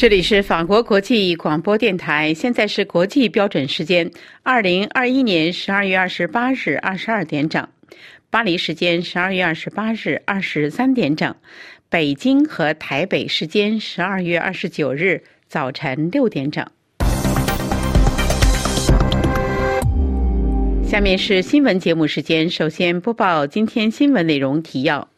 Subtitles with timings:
[0.00, 4.10] 这里是法国国际广播电台，现在是国际标准时间
[4.42, 7.68] 二零二一年十二月二十八日二十二点整，
[8.30, 11.36] 巴黎时间十二月二十八日二十三点整，
[11.90, 16.66] 北京和台北时间十二月二十九日早晨六点整。
[20.82, 25.10] 下面是新闻节目时间，首先播报今天新闻内容提要。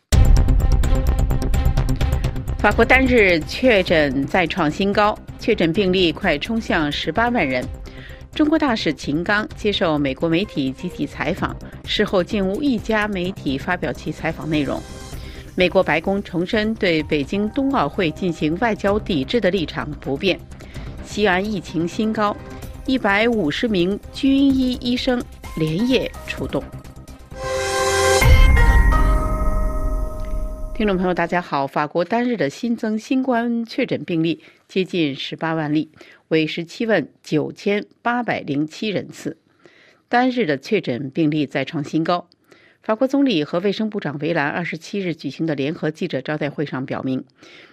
[2.63, 7.67] 法国单日确诊再创新高，确诊病例快冲向十八万人。
[8.33, 14.81] 中国大使秦刚接受美国媒体集体采访，事后竟无一家媒体发表其采访内容。
[15.57, 20.39] 美国白宫重申对北京冬奥会进行外交抵制的立场不变。
[21.05, 22.37] 西安疫情新高，
[22.87, 25.21] 一百五十名军医医生
[25.57, 26.63] 连夜出动。
[30.75, 31.67] 听众朋友，大家好。
[31.67, 35.91] 法国单日的新增新冠确诊病例接近十八万例，
[36.29, 39.37] 为十七万九千八百零七人次，
[40.09, 42.27] 单日的确诊病例再创新高。
[42.83, 47.23] 法国总理和卫生部长维兰二十七日举行的联合记者招待会上表明，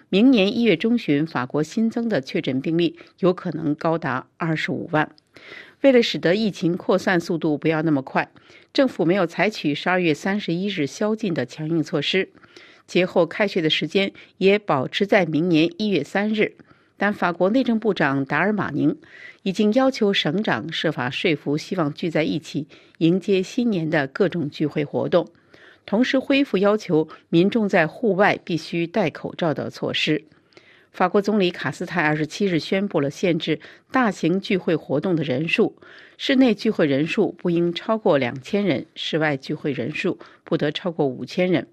[0.09, 5.09] 明年一月中旬，法国新增的确诊病例有可能高达二十五万。
[5.81, 8.29] 为了使得疫情扩散速度不要那么快，
[8.73, 12.29] 政府没有采取十二月三十一日宵禁的强硬措施。
[12.89, 16.55] 节后开学的时间也保持在明年一月三日，
[16.97, 18.97] 但法国内政部长达尔马宁
[19.43, 25.29] 已经要求省长设法说服希望聚在一起迎接新年的各种聚会活动，
[25.85, 30.25] 同时恢复要求民众在户外必须戴口罩的措施。
[30.91, 33.59] 法国总理卡斯泰二十七日宣布了限制
[33.91, 35.75] 大型聚会活动的人数，
[36.17, 41.67] 室内聚会人数不应超过两千人，室外聚会人数不得超过五千人。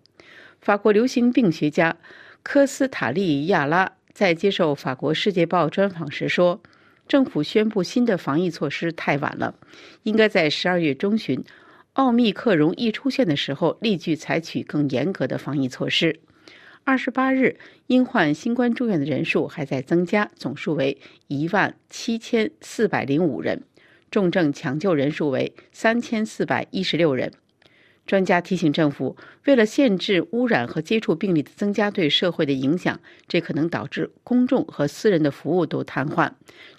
[0.67, 1.97] 法国流行病学家
[2.43, 6.61] 科斯塔利亚拉在接受法国《世界报》专访时说
[7.07, 9.55] ：“政府宣布新的防疫措施太晚了，
[10.03, 11.45] 应该在十二月中旬，
[11.93, 16.19] 奥密克戎一出现的时候立即采取更严格的防疫措施。”
[16.83, 20.99] 二十八日，因患新冠住院的人数还在增加，总数为
[21.29, 23.63] 一万七千四百零五人，
[24.11, 27.31] 重症抢救人数为三千四百一十六人。
[28.07, 36.31] 专家提醒政府，为了限制污染和接触病例的增加对社会的影响，这可能导致公众和私人的服务都瘫痪。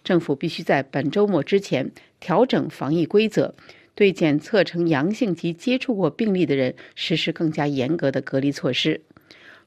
[0.03, 3.53] 政府必须在本周末之前调整防疫规则，
[3.93, 9.01] 对检测呈阳性及接触过病例的人实施更加严格的隔离措施。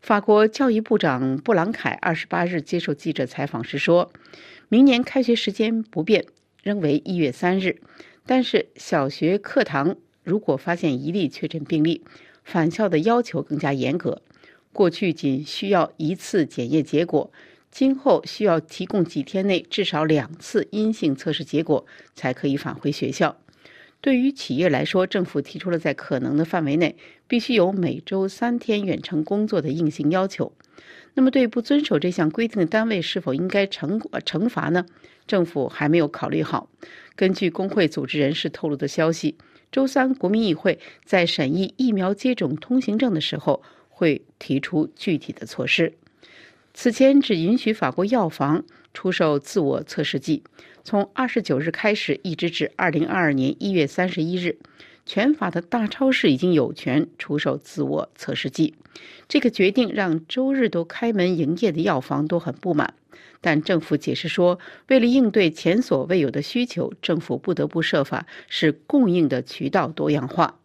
[0.01, 4.11] 法国教育部长布朗凯二十八日接受记者采访时说
[4.71, 6.25] ：“明年开学时间不变，
[6.63, 7.83] 仍为一月三日，
[8.25, 12.03] 但是小学课堂。”如果发现一例确诊病例，
[12.45, 14.23] 返校的要求更加严格。
[14.73, 17.33] 过去仅需要一次检验结果，
[17.71, 23.37] 今后需要提供几天内至少两次阴性测试结果才可以返回学校。
[24.01, 30.53] 对于企业来说，政府提出了在可能的范围内必须有每周三天远程工作的硬性要求。
[31.15, 34.87] 那么，对不遵守这项规定的单位是否应该惩惩罚呢？
[35.27, 36.71] 政府还没有考虑好。
[37.15, 39.37] 根据工会组织人士透露的消息。
[39.73, 45.93] 周三，国民议会在审议疫苗接种通行证的时候，会提出具体的措施。
[46.75, 48.65] 此前只允许法国药房
[48.95, 50.43] 出售自我测试剂，
[50.83, 54.57] 从二十九日开始，一直至二零二二年一月三十一日，
[55.07, 58.75] 全法的大超市已经有权出售自我测试剂。
[59.29, 62.95] 这个决定让周日都开门营业的药房都很不满。
[63.43, 64.59] 但政府解释说，
[64.89, 70.59] 为了应对前所未有的需求，政府不得不设法使供应的渠道多样化。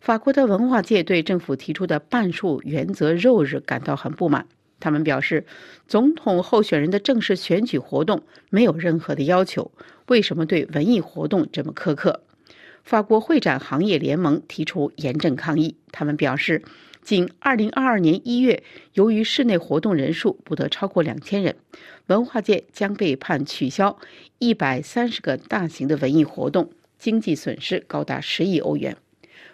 [0.00, 4.46] 法国的文化界对政府提出的半数原则肉日感到很不满。
[4.78, 5.46] 他们表示，
[5.88, 9.72] 总统候选人的正式选举活动没有任何的要求，
[10.06, 12.22] 为什么对文艺活动这么苛刻？
[12.84, 16.62] 法国会展行业联盟提出严正抗议，他们表示。
[17.02, 18.62] 仅2022年1月，
[18.94, 21.56] 由于室内活动人数不得超过两千人，
[22.06, 23.98] 文化界将被判取消
[24.38, 28.96] 130个大型的文艺活动，经济损失高达10亿欧元。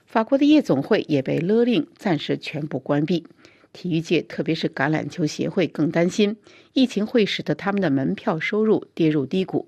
[0.05, 3.27] 法国的夜总会也被勒令暂时全部关闭。
[3.73, 6.37] 体育界，特别是橄榄球协会更担心，
[6.75, 9.67] 疫情会使得他们的门票收入跌入低谷。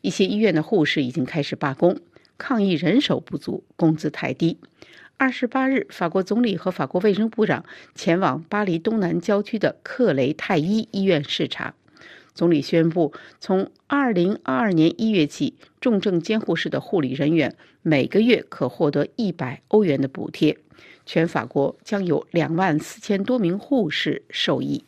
[0.00, 2.00] 一些医院的护士已经开始罢工，
[2.38, 4.56] 抗议人手不足、工资太低。
[5.20, 11.74] 二十八日，法国总理和法国卫生部长前往巴黎东南郊区的克雷泰伊医院视察。
[12.32, 20.56] 总理宣布，从二零二二年一月起，重症监护室的护理人员每个月可获得一百欧元的补贴，
[21.04, 24.82] 全法国将有两万四千多名护士受益。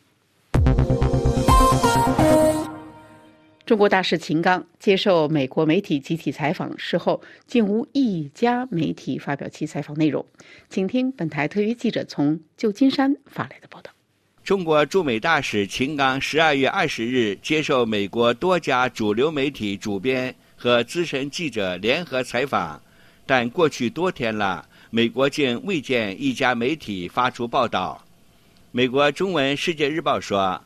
[3.65, 10.25] 中国大使秦刚接受美国媒体集体采访事后，竟无一家媒体发表其采访内容。
[10.69, 13.89] 请听本台特约记者从旧金山发来的报道。
[14.43, 22.81] 中国驻美大使秦刚十二月二十日接受美国多家主流媒体主编和资深记者联合采访，
[23.25, 28.03] 但过去多天了，美国竟未见一家媒体发出报道。
[28.71, 30.61] 美国中文《世界日报》说。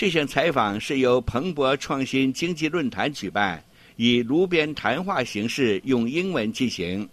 [0.00, 3.62] 这项采访是由彭博创新经济论坛举办，
[3.96, 7.06] 以炉边谈话形式用英文进行。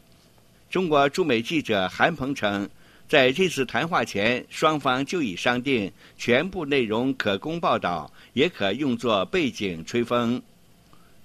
[0.69, 2.69] 中国驻美记者韩鹏称，
[3.06, 10.42] 在这次谈话前，双方就已商定全部内容可供报道，也可用作背景吹风。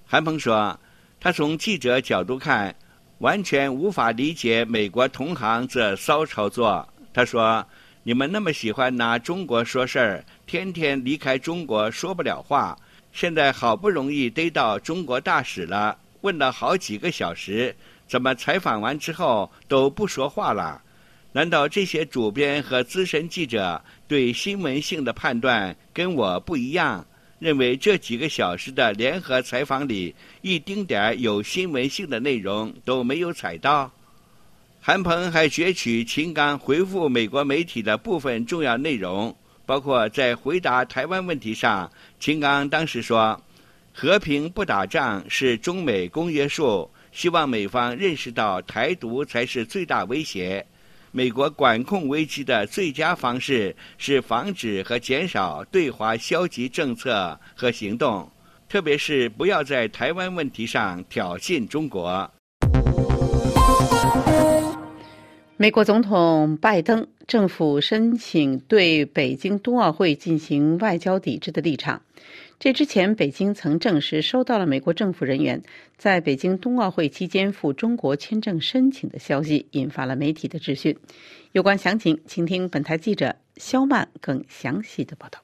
[0.05, 0.77] 韩鹏说，
[1.17, 2.75] 他从记者角度看，
[3.19, 6.85] 完全无法理解美国同行这骚操作。
[7.13, 7.65] 他说。
[8.05, 12.77] 你们那么喜欢拿中国说事儿，天天离开中国说不了话。
[13.13, 17.73] 现在好不容易逮到中国大使了，问了好几个小时，
[18.05, 20.81] 怎么采访完之后都不说话了？
[21.31, 27.05] 难道这些主编和资深记者对新闻性的判断跟我不一样？
[27.39, 33.89] 认为这几个小时的联合采访里一丁点儿有新闻性的内容都没有采到？
[34.85, 39.33] 韩鹏还攫取秦刚回复美国媒体的部分重要内容，
[39.65, 41.89] 包括在回答台湾问题上，
[42.19, 43.41] 秦刚当时说
[43.95, 50.65] ：“和平不打仗是中美公约数，希望美方认识到台独才是最大威胁。
[51.13, 58.29] 美国管控危机的最佳方式是防止和减少对华消极政策和行动，
[58.67, 62.29] 特别是不要在台湾问题上挑衅中国。”
[65.55, 72.01] 美国总统拜登政府申请对北京冬奥会进行外交抵制的立场。
[72.59, 75.61] 这之前，北京曾证实收到了美国政府人员
[75.95, 80.97] 在北京冬奥会期间赴中国签证申请的消息，引发了媒体的质询。
[81.51, 85.39] 有关详情，请听本台记者肖曼更详细的报道。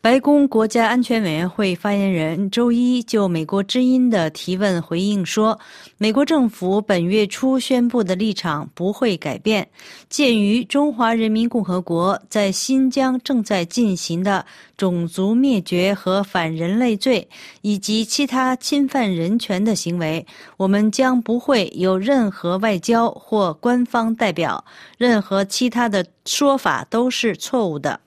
[0.00, 5.58] 白宫国家安全委员会发言人周一就美国之音的提问回应说
[5.98, 9.68] ：“美国政府本月初宣布的立场不会改变。
[10.08, 14.46] 鉴于中华人民共和国在新疆正在进行的
[14.76, 17.28] 种族灭绝和反人类罪，
[17.62, 20.24] 以及其他侵犯人权的行为，
[20.56, 24.64] 我们将不会有任何外交或官方代表。
[24.96, 27.98] 任何其他的说法都是错误的。”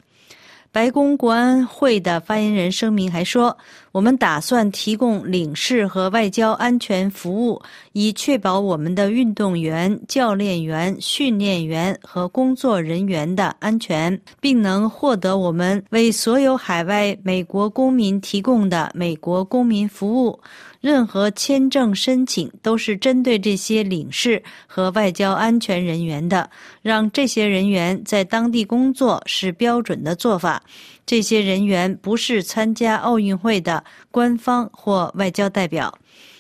[0.74, 3.58] 白宫国安会的发言人声明还说
[3.92, 20.40] ：“我们打算提供领事和外交安全服务，以确保我们的运动员、教练员、训练员和工作人员的安全，并能获得我们为所有海外美国公民提供的美国公民服务。”
[20.82, 26.50] 任何签证申请都是针对这些领事和外交安全人员的，
[26.82, 30.64] 让这些人员在当地工作是标准的做法。
[31.06, 35.96] 这些人员不是参加奥运会的官方或外交代表。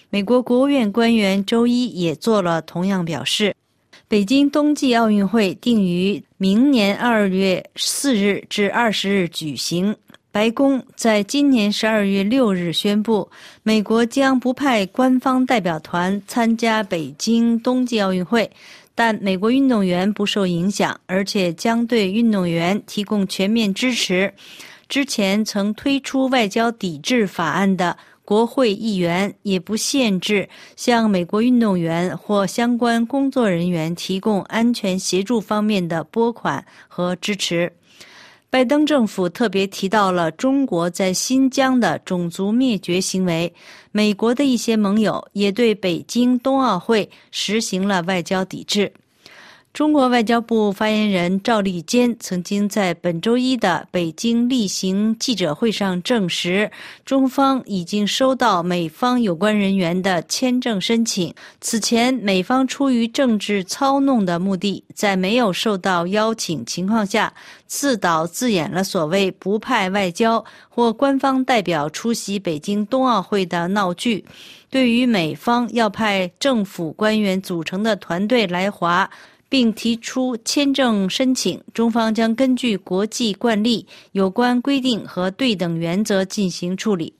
[0.09, 3.55] 美国国务院官员周一也做了同样表示。
[4.07, 9.95] 北京冬季奥运会定于明年二月四日至二十日举行。
[10.31, 13.29] 白宫在今年十二月六日宣布，
[13.63, 18.49] 美国将不派官方代表团参加北京冬季奥运会，
[18.95, 24.33] 但美国运动员不受影响，而且将对运动员提供全面支持。
[24.87, 30.47] 之前曾推出外交抵制法案的国会议员也不限制
[30.77, 37.73] 向美国运动员或相关工作人员提供安全协助方面的拨款和支持。
[38.51, 43.51] 拜登政府特别提到了中国在新疆的种族灭绝行为，
[43.93, 48.91] 美国的一些盟友也对北京冬奥会实行了外交抵制。
[49.73, 56.69] 中国外交部发言人赵立坚曾经在本周一的北京例行记者会上证实，
[57.05, 61.33] 中方已经收到美方有关人员的签证申请。
[61.61, 67.33] 此前，美方出于政治操弄的目的，在没有受到邀请情况下，
[67.65, 74.25] 自导自演了所谓不派外交或官方代表出席北京冬奥会的闹剧。
[74.69, 79.09] 对于美方要派政府官员组成的团队来华，
[79.51, 87.13] 并提出签证申请，中方将根据国际惯例、有关规定和对等原则进行处理。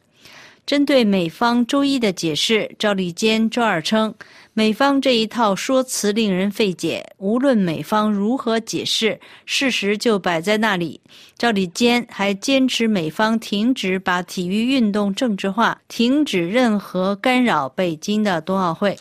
[0.66, 4.14] 针对美方周一的解释，赵立坚周二称，
[4.54, 11.02] 美方这一套说辞令人费解，无论美方如何解释，事实就摆在那里。
[11.38, 18.98] 赵立坚还坚持美方停止把体育运动政治化，停止任何干扰北京的冬奥会。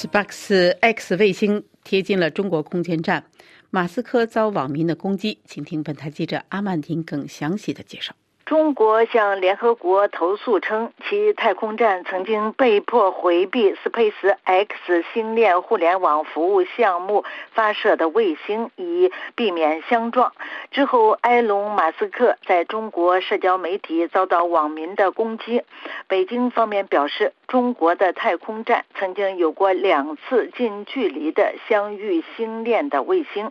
[0.00, 3.24] Space X 卫星贴近了中国空间站，
[3.70, 8.14] 马斯克遭网民的攻击，请听本台记者阿曼婷更详细的介绍。
[8.48, 20.32] 中国向联合国投诉称，其太空站曾经被迫回避 Space X 星链互联网服务项目发射的卫星，以避免相撞。
[20.70, 25.62] 之后，埃隆·马斯克在中国社交媒体遭到网民的攻击。
[26.06, 33.50] 北京方面表示，中国的太空站曾经有过两次近距离的相遇星链的卫星。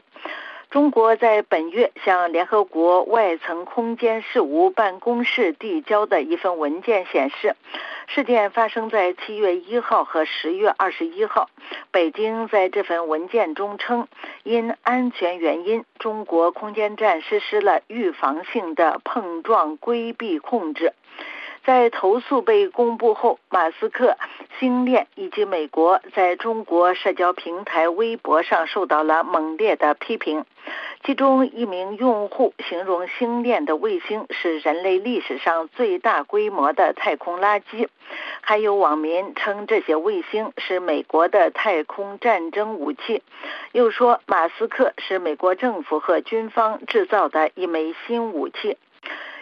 [0.70, 7.56] 中国在本月向联合国外层空间事务办公室递交的一份文件显示，
[8.08, 11.50] 事件发生在七月一号和十月二十一号。
[11.92, 14.10] 北京在这份文件中称，
[14.44, 20.94] 因安全原因，中国空间站实施了预防性的碰撞规避控制。
[21.68, 24.16] 在投诉被公布后，马斯克、
[24.58, 30.46] 星链以及美国在中国社交平台微博上受到了猛烈的批评。
[31.04, 37.90] 其中一名用户形容星链的卫星是人类历史上最大规模的太空垃圾，
[38.40, 43.22] 还有网民称这些卫星是美国的太空战争武器，
[43.74, 48.78] 又说马斯克是美国政府和军方制造的一枚新武器。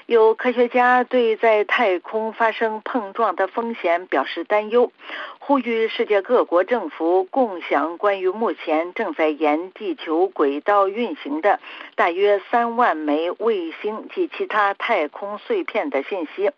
[0.08, 4.92] 有科学家对在太空发生碰撞的风险表示担忧，
[5.40, 11.60] 呼吁世界各国政府共享关于目前正在沿地球轨道运行的
[11.96, 16.52] 大约三万枚卫星及其他太空碎片的信息。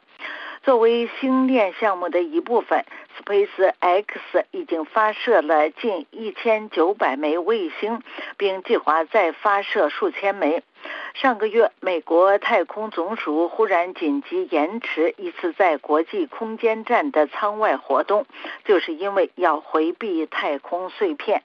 [0.67, 2.83] 作为星链项目的一部分
[3.17, 4.19] ，Space X
[4.51, 8.01] 已经发射了近一千九百枚卫星，
[8.35, 10.63] 并计划再发射数千枚。
[11.13, 18.25] 上个月，美国太空总署忽然紧急延迟一次在国际空间站的舱外活动，
[18.65, 21.43] 就是因为要回避太空碎片。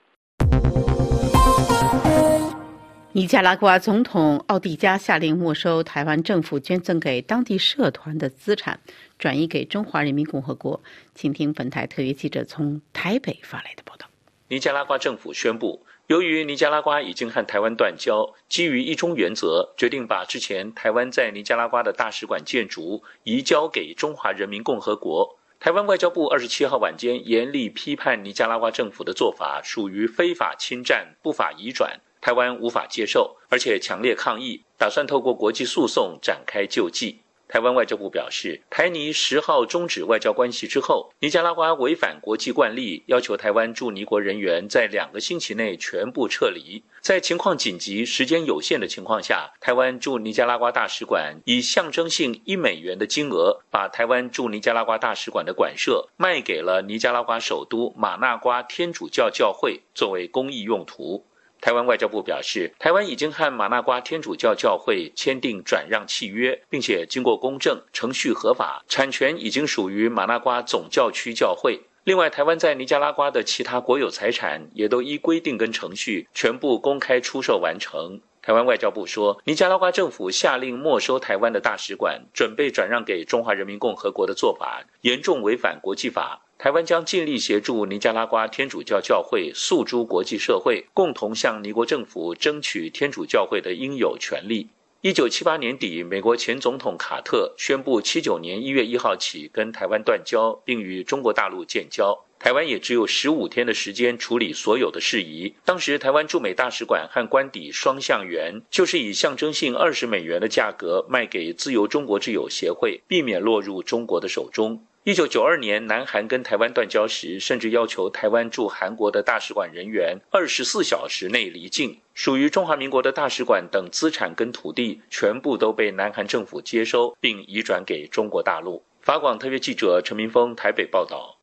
[3.14, 8.80] 尼加拉瓜总统奥蒂加下令没收台湾政府捐赠给当地社团的资产，
[9.18, 10.82] 转移给中华人民共和国。
[11.14, 14.06] 请听本台特约记者从台北发来的报道。
[14.48, 15.84] 尼加拉瓜政府宣布。
[16.06, 25.38] 由于尼加拉瓜已经和台湾断交，基于一中原则，决定把之前台湾在尼加拉瓜的大使馆建筑移交给中华人民共和国。
[25.60, 37.18] 台湾外交部二十七号晚间严厉批判尼加拉瓜政府的做法属于非法侵占、不法移转，台湾无法接受，而且强烈抗议，打算透过国际诉讼展开救济。
[37.48, 46.82] 台湾外交部表示，台尼十号终止外交关系之后，尼加拉瓜违反国际惯例，要求台湾驻尼国人员在两个星期内全部撤离。
[47.02, 61.26] 在情况紧急、时间有限的情况下，台湾驻尼加拉瓜大使馆以象征性一美元的金额，把台湾驻尼加拉瓜大使馆的馆舍卖给了尼加拉瓜首都马纳瓜天主教教会，作为公益用途。
[61.62, 71.80] 台湾外交部表示，台湾已经和马纳瓜天主教教会签订转让契约，并且经过公证，程序合法，产权已经属于马纳瓜总教区教会。
[72.02, 78.20] 另外，台湾在尼加拉瓜的其他国有财产也都依规定跟程序全部公开出售完成。
[78.42, 86.42] 台湾外交部说，尼加拉瓜政府下令没收台湾的大使馆，准备转让给中华人民共和国的做法，严重违反国际法。
[86.62, 94.68] 台湾将尽力协助尼加拉瓜天主教教会诉诸国际社会，共同向尼国政府争取天主教会的应有权利。
[95.00, 102.16] 一九七八年底，美国前总统卡特宣布，七九年一月一号起跟台湾断交，并与中国大陆建交。
[102.38, 105.56] 台湾也只有十五天的时间处理所有的事宜。
[105.64, 114.80] 当时，台湾驻美大使馆和官邸双向圆就是以象征性二十美元的价格卖给自由中国之友协会，避免落入中国的手中。
[115.04, 121.98] 一九九二年，南韩跟台湾断交时，甚至要求台湾驻韩国的大使馆人员二十四小时内离境。
[122.14, 128.80] 属于中华民国的大使馆等资产跟土地，全部都被南韩政府接收并移转给中国大陆。
[129.00, 131.36] 法广特约记者陈明峰台北报道。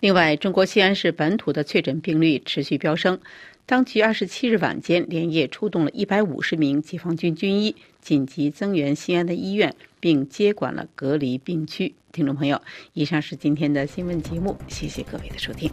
[0.00, 3.18] 另外，中国西安市本土的确诊病例持续飙升，
[3.64, 11.94] 当局二十七日晚间连夜出动了一百五十名解放军军医，紧急增援西安的医院，并接管了隔离病区。
[12.10, 12.60] 听众朋友
[12.92, 15.70] 以上是今天的新闻节目谢谢各位的收听。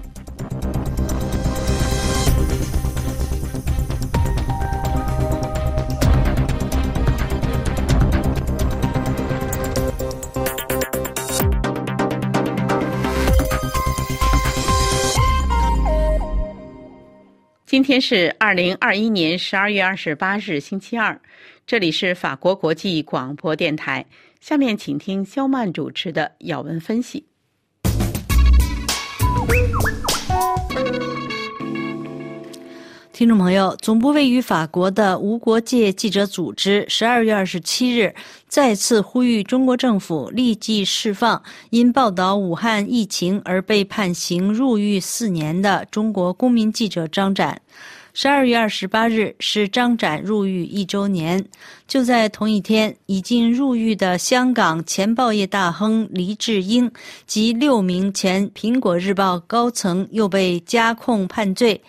[17.65, 21.19] 今天是二零二一年十二月二十八日星期二。
[21.69, 24.03] 这里是法国国际广播电台。
[24.41, 27.23] 下面请听肖曼主持的要闻分析。
[33.13, 38.15] 听众朋友，总部位于法国的无国界记者组织十二月二十七日
[38.47, 47.61] 再次呼吁中国政府立即释放因报道武汉疫情而被判刑入狱四年的中国公民记者张展。
[48.13, 51.43] 十二月二十八日是张展入狱一周年。
[51.87, 56.91] 就在同一天，已经入狱的香港前报业大亨黎智英
[57.25, 61.81] 及六名前苹果日报高层又被加控判罪。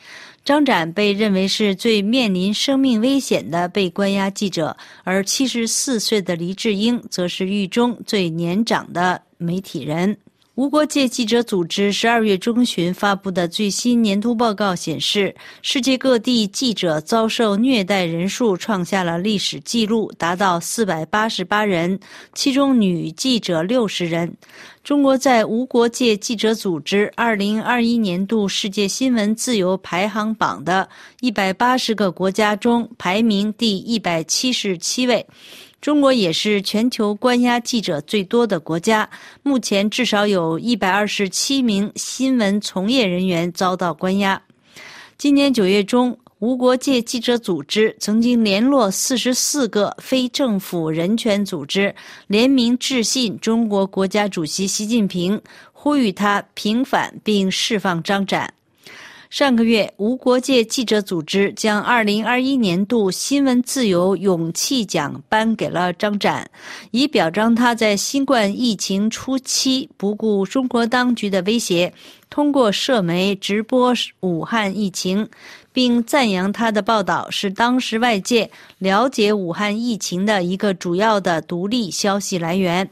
[0.43, 4.75] 张展被认为是最面临生命危险的被关押记者，
[5.05, 10.17] 而七十四岁的黎智英则是狱中最年长的媒体人。
[10.61, 21.99] 无国界记者组织十二月中旬发布的最新年度报告显示，世界各地记者遭受虐待人数创下了历史记录，达到四百八十八人，
[22.35, 24.31] 其中女记者六十人。
[24.85, 30.87] 中国在无国界记者组织二零二一年度世界新闻自由排行榜的
[31.21, 35.27] 一百八十个国家中排名第一百七十七位。
[35.81, 39.09] 中国也是全球关押记者最多的国家，
[39.43, 44.43] 目前至少有一百二十七名新闻从业人员遭到关押。
[45.17, 51.95] 今年九月中，无国界记者组织曾经联络四十四个非政府人权组织，
[52.27, 55.41] 联名致信中国国家主席习近平，
[55.73, 58.53] 呼吁他平反并释放张展。
[59.31, 66.51] 上个月，无国界记者组织将2021年度新闻自由勇气奖颁给了张展，
[66.91, 71.93] 以表彰他在新冠疫情初期不顾中国当局的威胁，
[72.29, 75.29] 通过社媒直播武汉疫情，
[75.73, 82.91] 并赞扬他的报道是当时外界了解武汉疫情的一个主要的独立消息来源。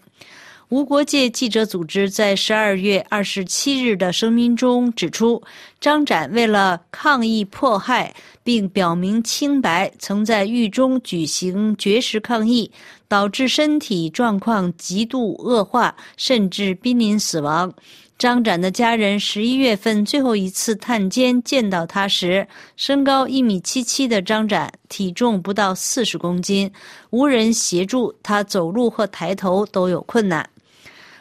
[0.71, 5.43] 无国界记者组织在十二月二十七日的声明中指出，
[5.81, 12.71] 张展为了抗议迫害，并表明清白，曾在狱中举行绝食抗议，
[13.09, 17.73] 导致身体状况极度恶化，甚至濒临死亡。
[18.19, 26.71] 张展的家人十一月份最后一次探监见到他时，身高一米七七的张展体重不到四十公斤，
[27.09, 30.47] 无人协助他走路或抬头都有困难。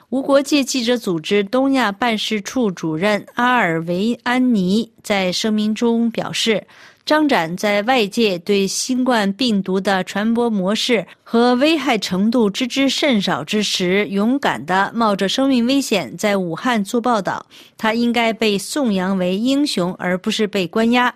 [0.10, 6.65] 无国界记者组织东亚办事处主任阿尔维安尼在声明中表示
[7.06, 17.46] ：“张展在外界对新冠病毒的传播模式和危害程度知之甚少之时，勇敢地冒着生命危险在武汉做报道。
[17.78, 21.13] 他应该被颂扬为英雄，而不是被关押。”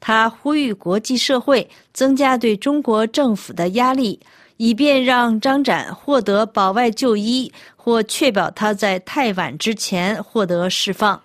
[0.00, 4.20] 他呼吁国际社会增加对中国政府的压力。
[4.64, 11.20] 以便让张展获得保外就医，或确保他在太晚之前获得释放。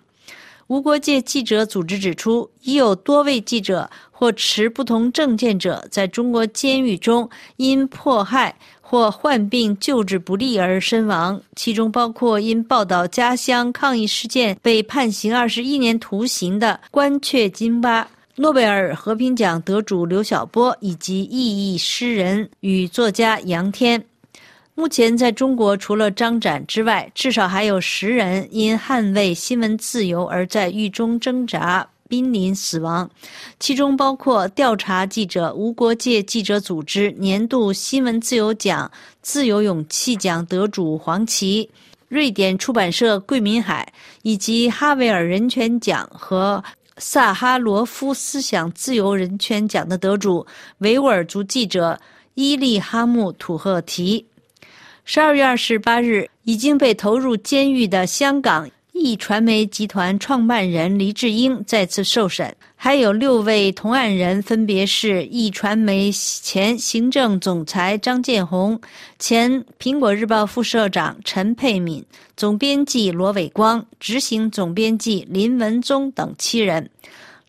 [0.68, 18.06] 无国界记者组织指出，已有多位记者或持不同政见者在中国监狱中因迫害或患病救治不力而身亡，其中包括因报道家乡抗议事件被判刑二十一年徒刑的关雀金巴。
[18.42, 24.02] 诺贝尔和平奖得主刘晓波以及异议诗人与作家杨天，
[24.76, 33.10] 目前在中国除了张展之外，至少还有十人因捍卫新闻自由而在狱中挣扎，濒临死亡。
[33.60, 38.90] 其中包括调查记者无国界记者组织年度新闻自由奖
[39.22, 41.70] 自由勇气奖得主黄琦，
[42.08, 46.64] 瑞典出版社桂民海，以及哈维尔人权奖和。
[47.00, 50.46] 萨哈罗夫思想自由人权奖的得主
[50.80, 52.00] 维吾尔族记者
[52.36, 54.26] 伊利哈木土赫提，
[55.06, 62.54] 十二月二十八日已经被投入监狱的香港易传媒集团创办人黎智英再次受审。
[62.76, 68.80] 还有六位同案人，分别是易传媒前行政总裁张建宏、
[69.18, 72.04] 前苹果日报副社长陈佩敏、
[72.38, 76.90] 总编辑罗伟光、执行总编辑林文宗等七人，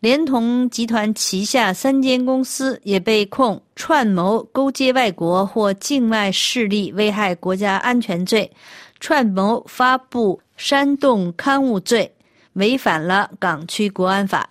[0.01, 8.51] 连同集团旗下三间公司也被控串谋勾结外国或境外势力危害国家安全罪、
[8.99, 12.13] 串谋发布煽动刊物罪，
[12.53, 14.47] 违反了港区国安法。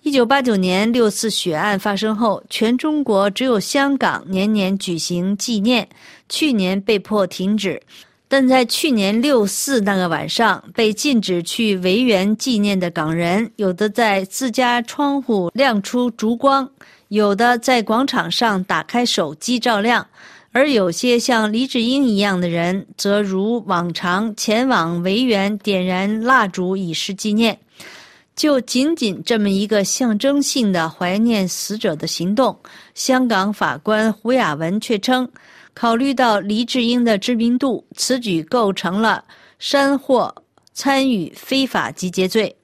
[0.00, 5.86] 一九八九年六四血案发生后，全中国只有香港年年举行纪念，
[6.30, 7.78] 去年被迫停止。
[8.26, 16.66] 但在去年六四那个晚上，被禁止去维园纪念的港人，有的在自家窗户亮出烛光，
[17.08, 20.06] 有的在广场上打开手机照亮，
[20.58, 27.56] 而有些像黎智英一样的人，则如往常前往维园点燃蜡烛以示纪念。
[28.34, 32.58] 就仅仅这么一个象征性的怀念死者的行动，
[32.96, 35.28] 香港法官胡雅文却称。
[35.74, 39.24] 考虑到黎智英的知名度，此举构成了
[39.60, 40.28] 煽惑
[40.72, 42.57] 参与非法集结罪。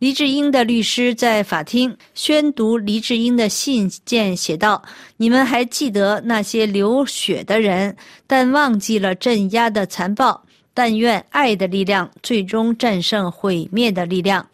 [0.00, 4.82] 黎智英的律师在法庭宣读黎智英的信件，写道
[5.18, 7.94] ：“你们还记得那些流血的人，
[8.26, 10.42] 但忘记了镇压的残暴。
[10.72, 14.48] 但愿爱的力量最终战胜毁灭的力量。”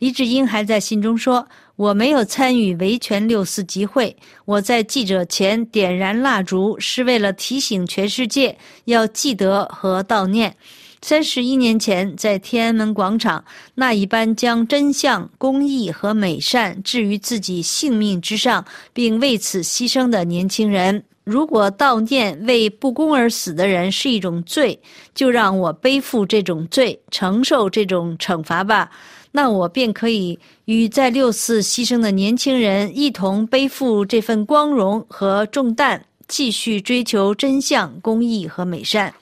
[0.00, 1.46] 黎智英还在信中说。
[1.76, 4.14] 我没有参与维权六四集会。
[4.44, 10.54] 我在记者前点燃蜡烛，是为了提醒全世界要记得和悼念
[11.02, 13.42] 三十一年前在天安门广场
[13.74, 21.02] 那一班将真相、公义和美善置于自己性命之上，并为此牺牲的年轻人。
[21.24, 24.78] 如果悼念为不公而死的人是一种罪，
[25.14, 28.90] 就让我背负这种罪，承受这种惩罚吧。
[29.32, 39.12] 那我便可以与在六四牺牲的年轻人一同背负这份光荣和重担，继续追求真相、公义和美善。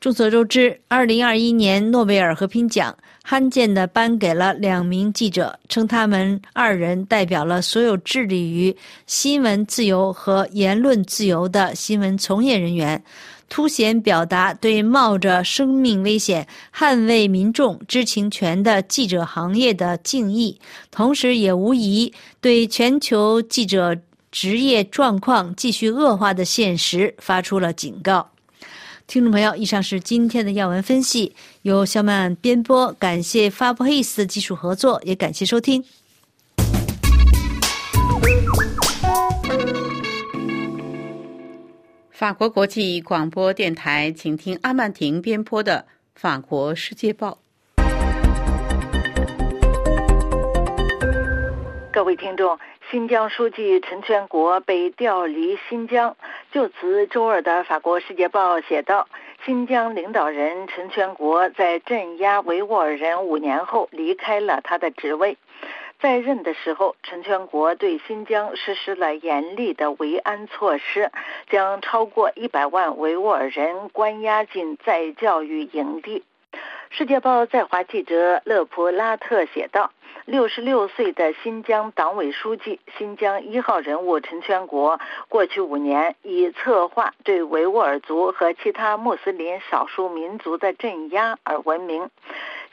[0.00, 8.74] 众所周知，二零二一年诺贝尔和平奖罕见地颁给了两名记者，称他们二人代表了所有致力于
[9.08, 13.02] 新闻自由和言论自由的新闻从业人员。
[13.48, 20.60] 凸显表达对冒着生命危险捍卫民众知情权的记者行业的敬意，
[20.92, 23.96] 同时也无疑对全球记者
[24.30, 28.30] 职业状况继续恶化的现实发出了警告。
[29.08, 35.82] 听众朋友，以上是今天的要闻分析，由肖曼编播，感谢发布 h 斯的技术合作，也感谢收听。
[42.10, 45.86] 法国国际广播电台，请听阿曼婷编播的
[46.20, 47.38] 《法国世界报》。
[51.90, 52.58] 各位听众，
[52.90, 56.16] 新疆书记陈全国被调离新疆。
[56.52, 59.08] 就此，周二的《法国世界报》写道：
[59.44, 65.36] 新疆领导人陈全国在镇压维吾尔人五年后离开了他的职位。
[66.00, 71.10] 在任的时候，陈全国对新疆实施了严厉的维安措施，
[71.50, 76.24] 将超过一百万维吾尔人关押进再教育营地。
[76.88, 79.90] 《世界报》在华记者勒普拉特写道
[80.24, 92.10] ：“六十六岁的新疆党委书记、新疆一号人物陈全国，过去五年以策划对维吾尔族和其他穆斯林少数民族的镇压而闻名。”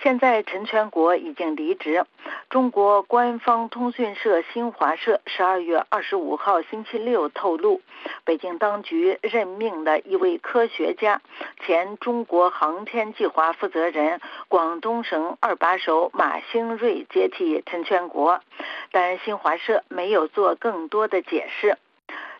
[0.01, 2.05] 现在陈全国已经离职。
[2.49, 7.81] 中国官方通讯社新华社十二月二十五号星期六透露，
[8.23, 11.21] 北京当局任命的一位科学家、
[11.65, 18.41] 前中国航天计划负责人、广东省二把手马兴瑞接替陈全国，
[18.91, 21.67] 但新华社没有做更多的解释。《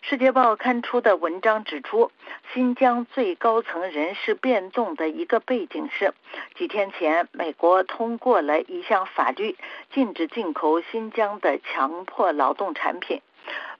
[0.08, 2.12] 世界报》刊出的文章指出，
[2.54, 6.14] 新疆最高层人事变动的一个背景是，
[6.54, 9.56] 几天前美国通过了一项法律，
[9.92, 13.20] 禁止进口新疆的强迫劳动产品。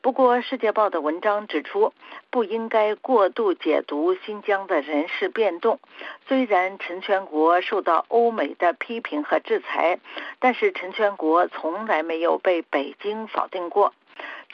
[0.00, 1.92] 不过，《世界报》的文章指出，
[2.30, 5.78] 不应该过度解读新疆的人事变动。
[6.26, 10.00] 虽然陈全国受到欧美的批评和制裁，
[10.40, 13.94] 但是陈全国从来没有被北京否定过。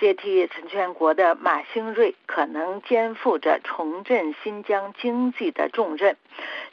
[0.03, 6.17] 接替陈全国的马兴瑞可能肩负着重振新疆经济的重任。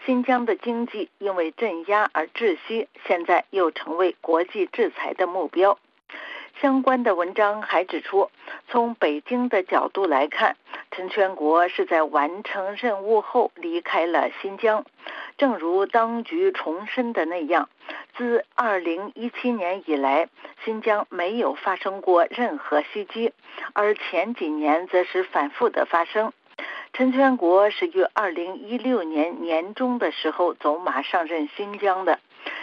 [0.03, 5.77] 新疆的经济因为镇压而窒息，现在又成为国际制裁的目标。
[6.61, 8.29] 相关的文章还指出，
[8.67, 10.57] 从北京的角度来看，
[10.91, 14.85] 陈全国是在完成任务后离开了新疆。
[15.37, 17.69] 正如当局重申的那样，
[18.17, 20.27] 自2017年以来，
[20.65, 23.31] 新疆没有发生过任何袭击，
[23.71, 26.33] 而前几年则是反复的发生。
[26.91, 32.19] 陈全国是于2016年年中的时候走马上任新疆的。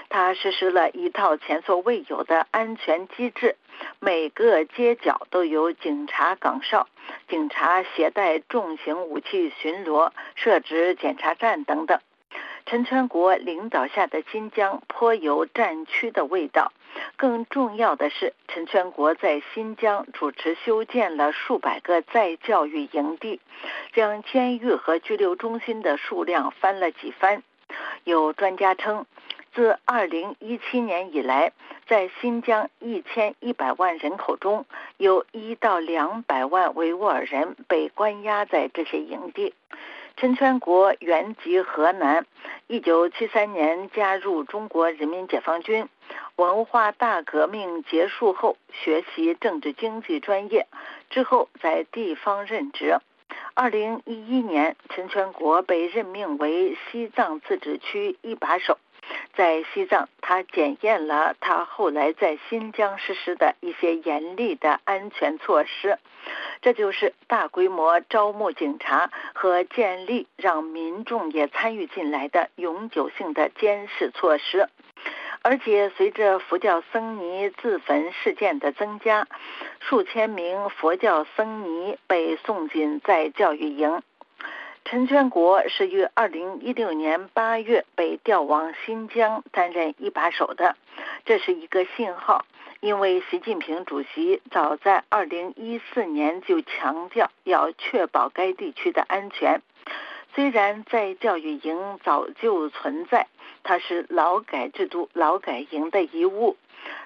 [0.08, 3.56] 他实施了一套前所未有的安全机制，
[4.00, 6.86] 每个街角都有警察岗哨，
[7.28, 12.00] 警察携带重型武器巡逻，设置检查站等等。
[12.64, 16.72] 陈全国领导下的新疆颇有战区的味道。
[17.16, 23.40] 更重要的是，陈全国在新疆主持修建了数百个再教育营地，
[23.92, 27.42] 将监狱和拘留中心的数量翻了几番。
[28.04, 29.06] 有专家称，
[29.56, 31.50] 自2017年以来，
[31.88, 34.66] 在新疆1100万人口中，
[34.98, 39.54] 有一到两百万维吾尔人被关押在这些营地。
[40.18, 42.26] 陈全国原籍河南
[42.68, 45.88] ，1973年加入中国人民解放军。
[46.36, 50.66] 文化大革命结束后，学习政治经济专业，
[51.08, 52.98] 之后在地方任职。
[53.54, 58.76] 二零一一年，陈全国被任命为西藏自治区一把手。
[59.34, 65.98] 在西藏，他检验了他后来在新疆实施的一些严厉的安全措施，
[66.62, 74.68] 这就是大规模招募警察和建立让民众也参与进来的永久性的监视措施。
[75.42, 79.28] 而且，随着佛教僧尼自焚事件的增加，
[79.78, 84.02] 数千名佛教僧尼被送进在教育营。
[84.88, 90.76] 陈全国是于二零一六年八月被调往新疆担任一把手的，
[91.24, 92.46] 这是一个信号，
[92.78, 99.60] 因为习近平主席早在二零一四年就强调要确保该地区的安全。
[100.36, 103.26] 虽然在教育营早就存在。
[103.68, 106.56] 它是劳改制度、劳改营的遗物，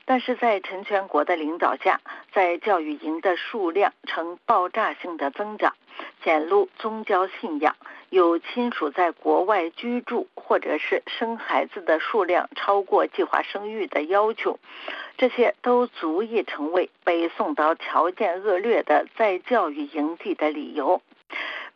[0.04, 2.00] 但是在陈全国的领导下，
[2.32, 5.74] 在教育营的数量呈爆炸性的增长，
[6.24, 7.76] 显露宗教信仰，
[8.08, 14.58] 有亲属在国外居住，或者是生孩子的数量超过计划生育的要求，
[15.16, 21.00] 这些都足以成为被送到条件恶劣的在教育营地的理由。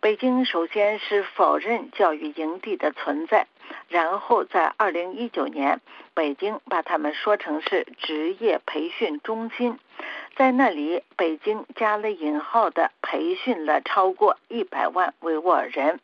[0.01, 3.47] 北京首先是否认教育营地的存在。
[3.89, 5.81] 然后在二零一九年，
[6.15, 9.79] 北京把他们说成是职业培训中心，
[10.37, 16.01] 在那里，北京加了引号的培训了超过一百万维吾尔人。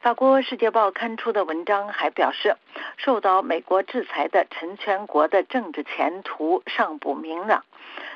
[0.00, 2.56] 法国《世界报》刊出的文章还表示，
[2.96, 7.64] 受到美国制裁的陈全国的政治前途尚不明朗。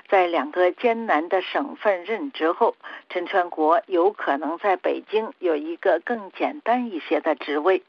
[0.08, 2.74] 在两个艰难的省份任职后，
[3.10, 7.82] 陈全国有可能在北京有一个更简单一些的职位。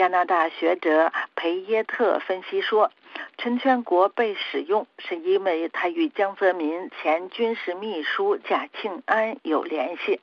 [0.00, 2.90] 加拿大学者裴耶特分析说，
[3.36, 10.22] 陈全国被使用是因为他与江泽民前军事秘书贾庆安有联系，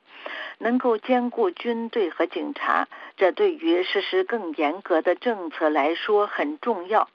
[0.58, 7.08] 能够兼顾军队和警察，这对于实施更严格的政策来说很重要。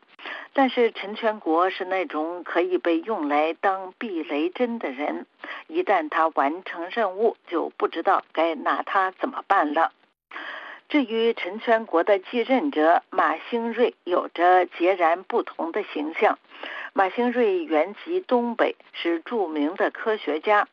[0.54, 5.26] 但是陈全国是那种可以被用来当避雷针的人，
[5.68, 9.92] 一旦他完成任务，就不知道该拿他怎么办了。
[10.94, 16.38] 至于陈全国的继任者马兴瑞，有着截然不同的形象。
[16.94, 20.68] 马兴瑞原籍东北，是著名的科学家。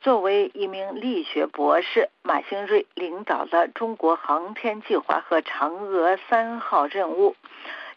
[0.00, 7.36] 作为一名力学博士，马兴瑞领导了中国航天计划和嫦娥三号任务，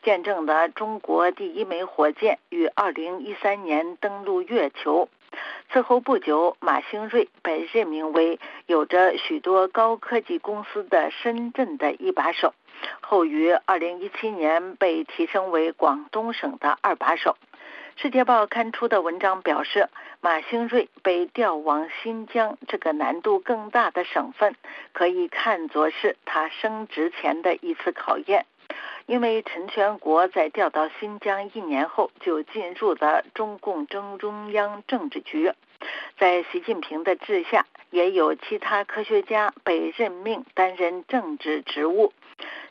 [0.03, 5.07] 见证了中国第一枚火箭于2013年登陆月球。
[5.71, 12.53] 此后不久，马兴瑞被任命为有着许多高科技公司的深圳的一把手，
[13.01, 17.37] 后于2017年被提升为广东省的二把手。
[18.01, 19.89] 《世界报》刊出的文章表示，
[20.21, 24.55] 马兴瑞被调往新疆这个难度更大的省份，
[24.93, 28.45] 可以看作是他升职前的一次考验。
[29.09, 35.51] 因为陈全国在调到新疆一年后就进入了中共中中央政治局，
[36.19, 42.13] 在习近平的治下，也有其他科学家被任命担任政治职务。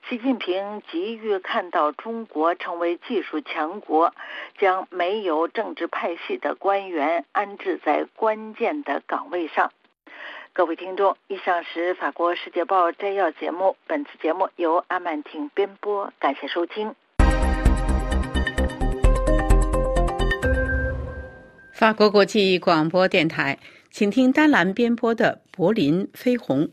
[0.08, 4.14] 习近平急于看到中国成为技术强国，
[4.58, 9.72] 将没有政治派系的官员安置在关键的岗位上。
[10.58, 13.76] 各位听众，以上是法国《世界报》摘要节目。
[13.86, 16.92] 本次节目由阿曼婷编播，感谢收听。
[21.72, 23.56] 法国国际广播电台，
[23.92, 26.66] 请听丹兰编播的《柏林飞鸿》。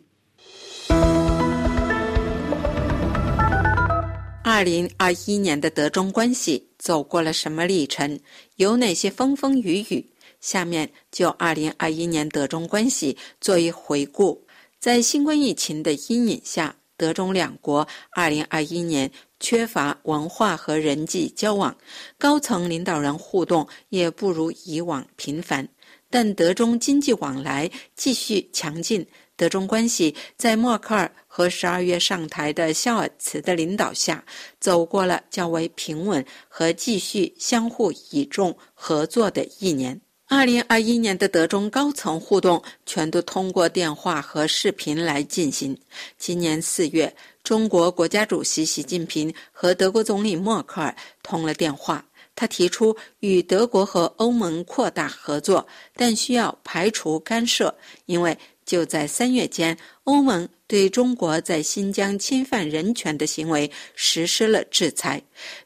[4.43, 8.19] 二零二一年的德中关系走过了什么历程？
[8.55, 10.03] 有哪些风风雨雨？
[10.45, 14.45] 下面就二零二一年德中关系做一回顾。
[14.79, 21.75] 在新冠疫情的阴影下，德中两国二零二一年缺乏文化和人际交往，
[22.19, 25.67] 高层领导人互动也不如以往频繁。
[26.11, 29.03] 但德中经济往来继续强劲，
[29.35, 34.23] 德中关系在默克尔和十二月上台的肖尔茨的领导下，
[34.59, 39.99] 走过了较为平稳和继续相互倚重合作的一年。
[40.37, 45.77] 二零二一年的德中高层互动全都通过电话和视频来进行。
[46.17, 50.93] 今年四月，中国国家主席习近平和德国总理默克尔
[51.23, 52.05] 通了电话。
[52.35, 57.73] 他提出与德国和欧盟扩大合作，但需要排除干涉，
[58.05, 65.21] 因为就在三月间，欧盟对中国在新疆侵犯人权的行为实施了制裁。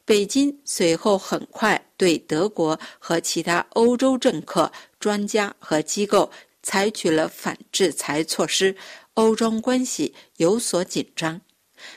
[0.05, 6.29] 北京随后很快对德国和其他欧洲政客、专家和机构
[6.63, 8.75] 采取了反制裁措施，
[9.13, 11.39] 欧中关系有所紧张。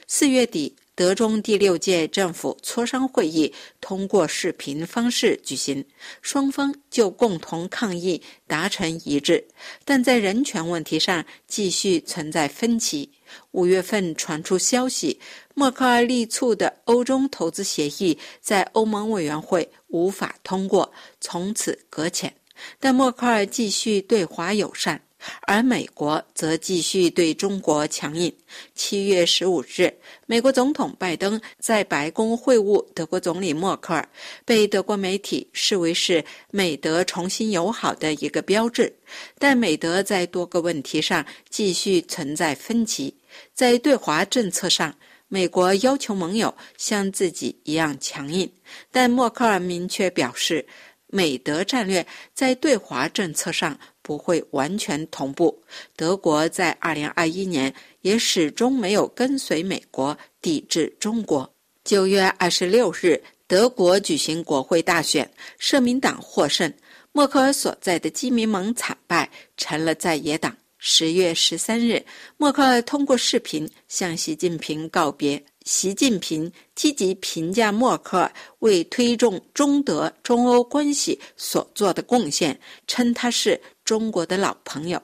[0.07, 0.77] 四月底。
[0.95, 5.83] 德中第六届政府磋商会议通过视频方式举行，
[6.21, 9.43] 双方就共同抗疫达成一致，
[9.87, 13.11] 但在人权问题上继续存在分歧。
[13.53, 15.19] 五月份传出消息，
[15.55, 22.35] 默克尔力促的欧中投资协议在欧盟委员会无法通过，从此搁浅。
[22.79, 25.01] 但默克尔继续对华友善。
[25.43, 28.33] 而美国则继续对中国强硬。
[28.75, 29.93] 七月十五日，
[30.27, 34.09] 美国总统拜登在白宫会晤德国总理默克尔，
[34.45, 38.93] 被德国媒体视为是美德重新友好的一个标志。
[39.39, 43.15] 但美德在多个问题上继续存在分歧。
[43.55, 44.95] 在对华政策上，
[45.29, 48.51] 美国要求盟友像自己一样强硬，
[48.91, 50.67] 但默克尔明确表示，
[51.07, 53.79] 美德战略在对华政策上。
[54.03, 55.63] 不会完全同步。
[55.97, 61.51] 德国在二零二一年也始终没有跟随美国抵制中国。
[61.85, 66.73] 九月二十六日，德国举行国会大选，社民党获胜，
[67.13, 70.57] 默克尔所在的基民盟惨败，成了在野党。
[70.79, 72.05] 十月十三日，
[72.37, 75.43] 默克尔通过视频向习近平告别。
[75.65, 83.61] 习近平积极评价默克尔为推动中德、中欧关系所做的贡献，称他是。
[83.85, 85.03] 中国的老朋友，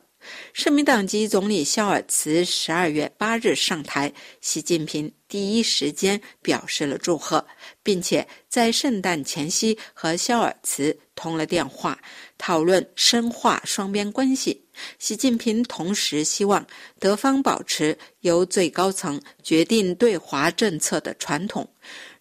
[0.52, 7.44] 社民党籍总理肖尔茨十二月八日上台，习近平第一时间表示了祝贺，
[7.82, 11.98] 并且在圣诞前夕和肖尔茨通了电话，
[12.38, 14.64] 讨论深化双边关系。
[15.00, 16.64] 习近平同时希望
[17.00, 21.68] 德方保持由最高层决定对华政策的传统。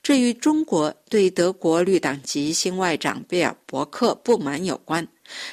[0.02, 5.08] 这与中国对德国绿党籍新外长贝尔伯克不满有关。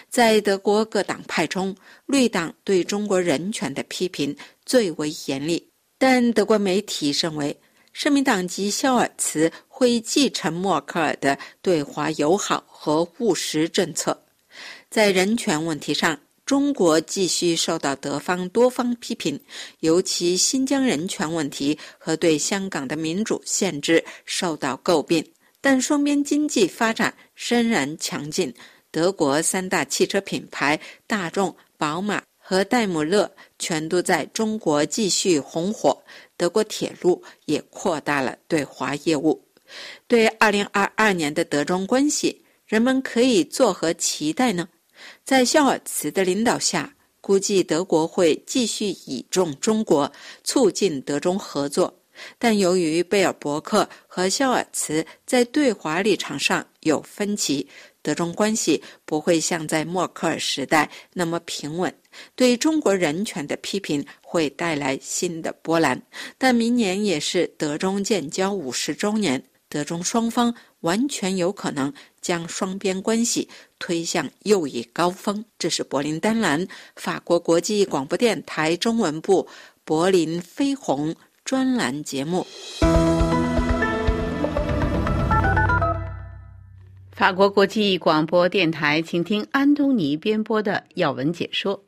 [0.09, 1.75] 在德国各党派中，
[2.07, 5.69] 绿党对中国人权的批评最为严厉。
[5.99, 7.57] 但德国媒体认为，
[7.93, 14.21] 社民党籍肖尔茨会继承默克尔的对华友好和务实政策。
[14.91, 19.41] 在人权问题上，中国继续受到德方多方批评，
[19.81, 25.25] 尤其新疆人权问题和对香港的民主限制受到诟病。
[25.61, 28.53] 但双边经济发展仍然强劲，
[28.95, 33.29] 德国三大汽车品牌大众、宝马和戴姆勒
[33.59, 36.01] 全都在中国继续红火。
[36.37, 39.45] 德国铁路也扩大了对华业务。
[40.07, 44.69] 对二零二二年的德中关系，人们可以作何期待呢？
[45.25, 50.13] 在肖尔茨的领导下，估计德国会继续倚重中国，
[50.45, 51.93] 促进德中合作。
[52.39, 57.69] 但由于贝尔伯克和肖尔茨在对华立场上有分歧，
[58.05, 61.93] 德中关系不会像在默克尔时代那么平稳。
[62.37, 66.01] 对中国人权的批评会带来新的波澜。
[66.38, 71.93] 但明年也是德中建交五十周年，德中双方完全有可能。
[72.21, 73.47] 将双边关系
[73.79, 75.45] 推向又一高峰。
[75.59, 79.47] 这是柏林丹兰法国国际广播电台中文部
[79.85, 81.14] 柏林飞鸿
[81.45, 82.47] 专栏节目。
[87.14, 91.81] 法国国际广播电台，请听安东尼编播的要闻解说。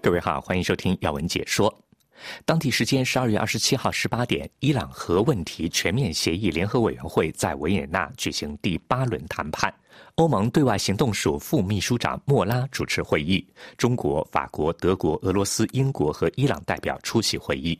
[0.00, 1.72] 各位好，欢迎收听要闻解说。
[2.46, 9.72] 当地时间十二月二十七号十八点，伊朗核问题全面协议联合委员会在维也纳举行第八轮谈判。
[10.14, 17.78] 欧盟对外行动署副秘书长莫拉主持会议，中国、法国、德国、俄罗斯、英国和伊朗代表出席会议。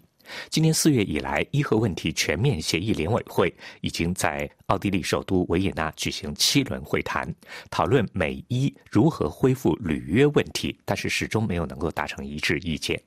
[0.49, 7.33] 今年四月以来，伊核问题全面协议联委会已经在奥地利首都维也纳举行七轮会谈，
[7.70, 13.01] 讨论美伊如何恢复履约问题，但是始终没有能够达成一致意见。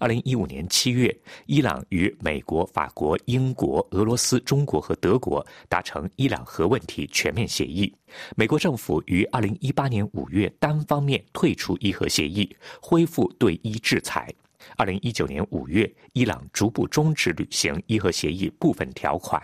[0.00, 7.94] 二零一五年七月，伊朗与美国、法国、英国、俄罗斯、中国和德国达成伊朗核问题全面协议。
[8.34, 12.52] 美国政府于二零一八年五月单方面退出伊核协议，
[12.82, 14.28] 恢复对伊制裁。
[14.76, 19.42] 二零一九年五月，伊朗逐步终止履行伊核协议部分条款。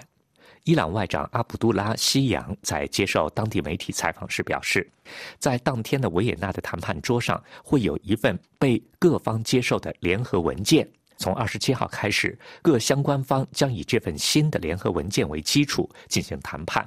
[0.64, 4.90] 伊朗外长阿卜杜拉·希扬在接受当地媒体采访时表示，
[5.38, 10.88] 在当天的维也纳的谈判桌上会有一份被各方接受的联合文件。
[11.18, 16.86] 从二十七号开始，各相关方将以这份新的联合文件为基础进行谈判。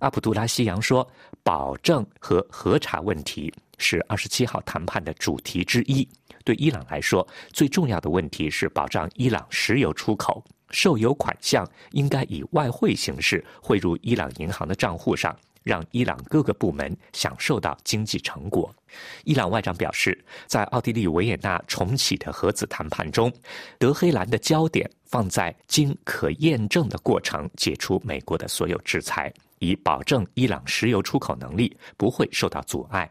[0.00, 1.08] 阿卜杜拉·希扬说
[1.44, 6.06] ：“保证和核查问题是二十七号谈判的主题之一。
[6.46, 18.74] 对伊朗来说，最重要的问题是保障伊朗石油出口。”受油款项应该以外汇形式汇入伊朗银行的账户上，让伊朗各个部门享受到经济成果。
[19.22, 23.32] 伊朗外长表示，在奥地利维也纳重启的核子谈判中，
[23.78, 33.08] 德黑兰的焦点放在经可验证的过程解除美国的所有制裁，以保证伊朗石油出口能力不会受到阻碍。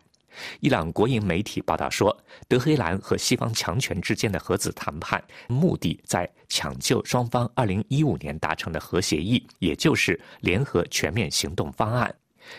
[0.59, 2.15] 伊朗国营媒体报道说，
[2.47, 12.13] 德黑兰和西方强权之间的核子谈判目的在抢救双方2015年达成的核协议，也就是联合全面行动方案。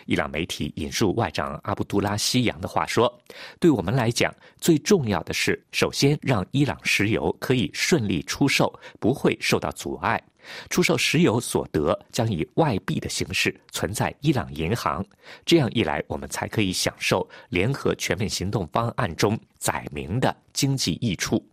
[0.06, 3.20] 伊朗媒体引述外长阿卜杜拉·西扬的话说
[3.60, 10.20] ：“对我们来讲，最重要的是首先让伊朗石油可以顺利出售，不会受到阻碍。”
[10.68, 15.05] 出售石油所得将以外币的形式存在伊朗银行，
[15.44, 21.44] 这样一来，我们才可以享受联合全面行动方案中载明的经济益处。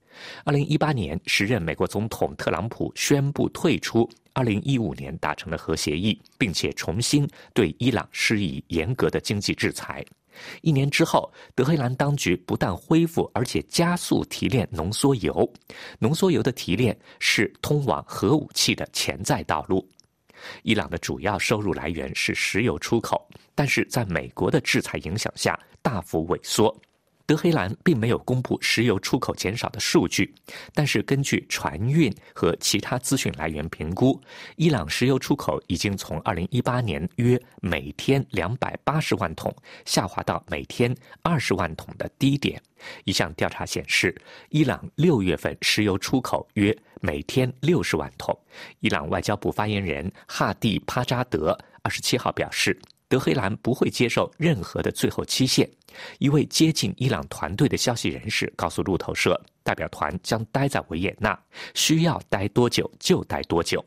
[0.44, 10.06] 二零一八年，时任美国总统特朗普宣布退出二零一五年达成的核协议，并且重新对伊朗施以严格的经济制裁。
[10.62, 15.52] 一年之后，德黑兰当局不但恢复，而且加速提炼浓缩铀。
[16.00, 19.88] 浓缩铀的提炼是通往核武器的潜在道路。
[20.64, 23.26] 伊朗的主要收入来源是石油出口，
[23.56, 26.76] 但是在美国的制裁影响下，大幅萎缩。
[27.26, 30.34] 德黑兰并没有公布石油出口减少的数据，
[30.74, 34.20] 但是根据船运和其他资讯来源评估，
[34.58, 39.56] 伊朗石油出口已经从2018年约每天280万桶
[39.86, 40.94] 下滑到每天
[41.24, 42.62] 20万桶的低点。
[43.06, 44.14] 一项调查显示，
[44.50, 48.38] 伊朗六月份石油出口约每天60万桶。
[48.82, 52.78] 伊朗外交部发言人哈蒂帕扎德27号表示。
[53.14, 55.70] 德黑兰不会接受任何的最后期限。
[56.18, 61.40] 一位接近伊朗团队的消息人士告诉路透社，代表团将待在维也纳，
[61.76, 63.86] 需要待多久就待多久。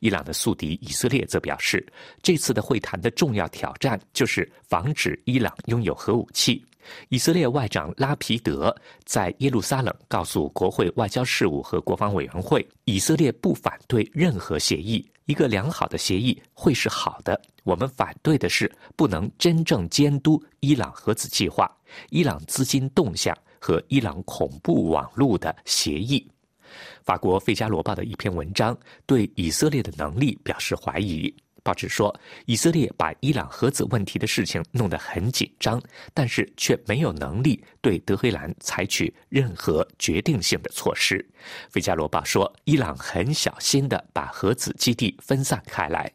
[0.00, 1.86] 伊朗的宿敌以色列则表示，
[2.22, 6.64] 这次的会谈的重要挑战就是防止伊朗拥有核武器。
[7.10, 15.06] 以色列外长拉皮德在耶路撒冷告诉国会外交事务和国防委员会，以色列不反对任何协议。
[15.26, 17.40] 一个良好的协议会是好的。
[17.62, 21.70] 我们反对的是不能真正监督伊朗核子计划、
[22.08, 26.26] 伊朗资金动向和伊朗恐怖网络的协议。
[27.04, 31.34] 法国《费加罗报》的一篇文章对以色列的能力表示怀疑。
[31.62, 35.78] 报纸说，以色列把伊朗核子问题的事情弄得很紧张，
[36.14, 41.18] 但是却没有能力对德黑兰采取任何决定性的措施。
[41.70, 46.10] 《费加罗报》说，伊朗很小心地把核子基地分散开来，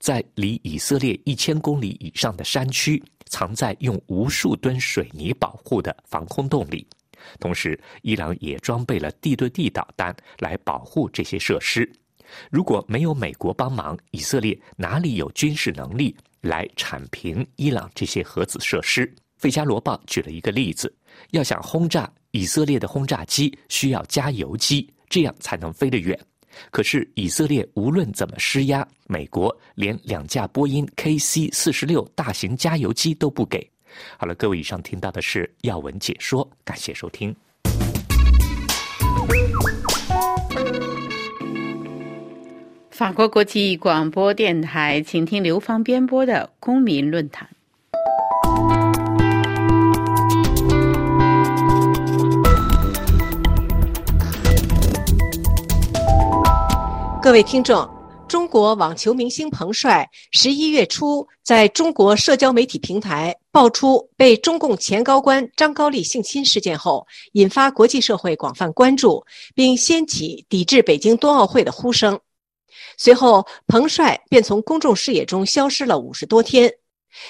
[0.00, 6.84] 在离以色列一千公里以上的山区，藏在用无数吨水泥保护的防空洞里。
[7.38, 11.90] 同时，伊朗也装备了地对地导弹来保护这些设施。
[12.50, 19.06] 如果没有美国帮忙，以色列哪里有军事能力来铲平伊朗这些核子设施？
[19.36, 20.94] 《费加罗报》举了一个例子：
[21.30, 26.18] 要想轰炸以色列的轰炸机，需要加油机，这样才能飞得远。
[26.70, 33.69] 可是以色列无论怎么施压，美国连两架波音 KC 四十六大型加油机都不给。
[34.16, 37.34] 好了，各位，以上听到的是要闻解说，感谢收听。
[42.90, 47.48] 法国国际广播电台，请听刘芳编播的公民论坛。
[57.22, 57.88] 各位听众，
[58.30, 72.20] 中国网球明星彭帅十一月初在中国社交媒体平台爆出被中共前高官张高丽性侵事件后，引发国际社会广泛关注，并掀起抵制北京冬奥会的呼声。
[72.96, 76.72] 随后，彭帅便从公众视野中消失了五十多天。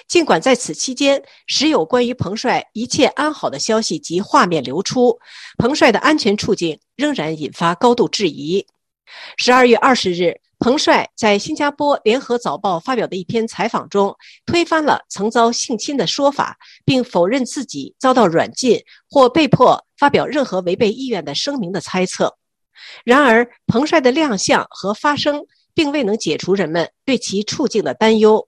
[0.06, 5.18] 尽管在此期间时有关于彭帅一切安好的消息及画面流出，
[5.56, 8.66] 彭帅的安全处境仍然引发高度质疑。
[9.38, 16.54] 十二月二十日，彭帅在新加坡《联合早报》发表的一篇采访中，推翻了曾遭性侵的说法，
[16.84, 22.36] 并否认自己遭到软禁或被迫发表任何违背意愿的声明的猜测。
[23.04, 25.42] 然而，彭帅的亮相和发声
[25.72, 28.46] 并未能解除人们对其处境的担忧。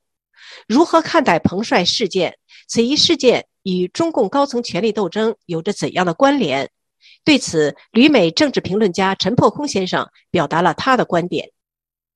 [0.68, 2.36] 如何看待彭帅事件？
[2.68, 6.68] 此一事件与中共高层权力斗争有着怎样的关联？
[7.24, 11.50] 对此，旅美政治评论家陈破空先生表达了他的观点。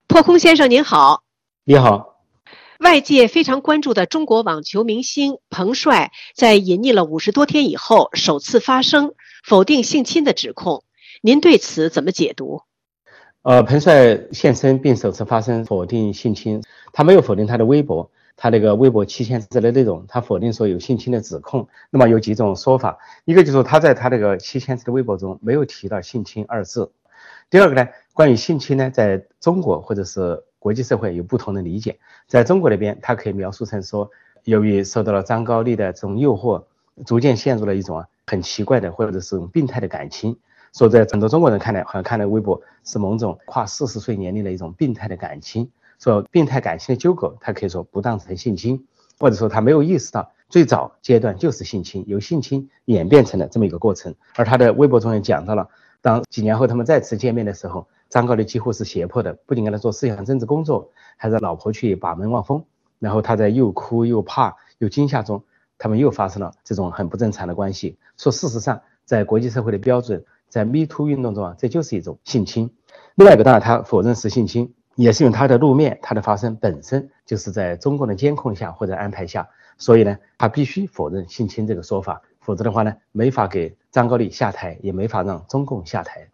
[0.09, 1.25] 破空先生您好，
[1.65, 2.21] 你好。
[2.79, 10.85] 外界非常关注的中国网球明星彭帅，在隐匿了五十多天以后，首次发声否定性侵的指控。
[11.23, 12.63] 您对此怎么解读？
[13.43, 18.11] 呃，彭帅现身并首次发声否定性侵，他没有否定他的微博。
[18.37, 21.67] 他那个微博七千字的内容，他否定说有性侵的指控。
[21.91, 26.93] 那么有几种说法，一个就是他在他那个七千字的微博中没有提到性侵二字。
[27.49, 31.99] 第二个呢，关于性侵呢，在中国或者是国际社会有不同的理解。
[32.27, 34.11] 在中国那边，他可以描述成说，
[34.43, 36.65] 由于受到了张高丽的这种诱惑，
[37.05, 40.37] 逐渐陷入了一种很奇怪的或者是病态的感情。
[40.73, 45.71] 说在很多中国人看来，好像看来微博是某种跨四十岁年龄的一种病态的感情。
[46.01, 48.85] 说病态感情的纠葛，他可以说不当成性侵，
[49.21, 54.15] 或者说他没有意识到最早阶段就是性侵，由性侵演变成了这么一个过程。
[54.35, 55.71] 而他的微博中也讲到了，
[56.01, 62.65] 当几年后他们再次见面的时候，张高丽几乎是胁迫的，不仅跟他做思想政治工作，还让老婆去把门望风。
[62.99, 65.45] 然后他在又哭又怕又惊吓中，
[65.79, 67.99] 他们又发生了这种很不正常的关系。
[68.17, 72.71] 说事实上，在国际社会的标准，在 Me Too 运动中啊，这就是一种性侵。
[73.15, 74.75] 另外一个当然他否认是性侵。
[74.97, 86.29] 也是因为他的露面，他的发生本身就是在中共的监控下或者安排下，所以呢，他必须否认性侵这个说法，否则的话呢，没法给张高丽下台，也没法让中共下台。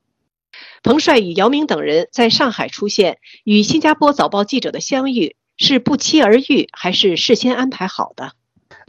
[0.82, 8.32] 彭帅与姚明等人在上海出现，与新加坡早报记者的相遇是不期而遇，还是事先安排好的？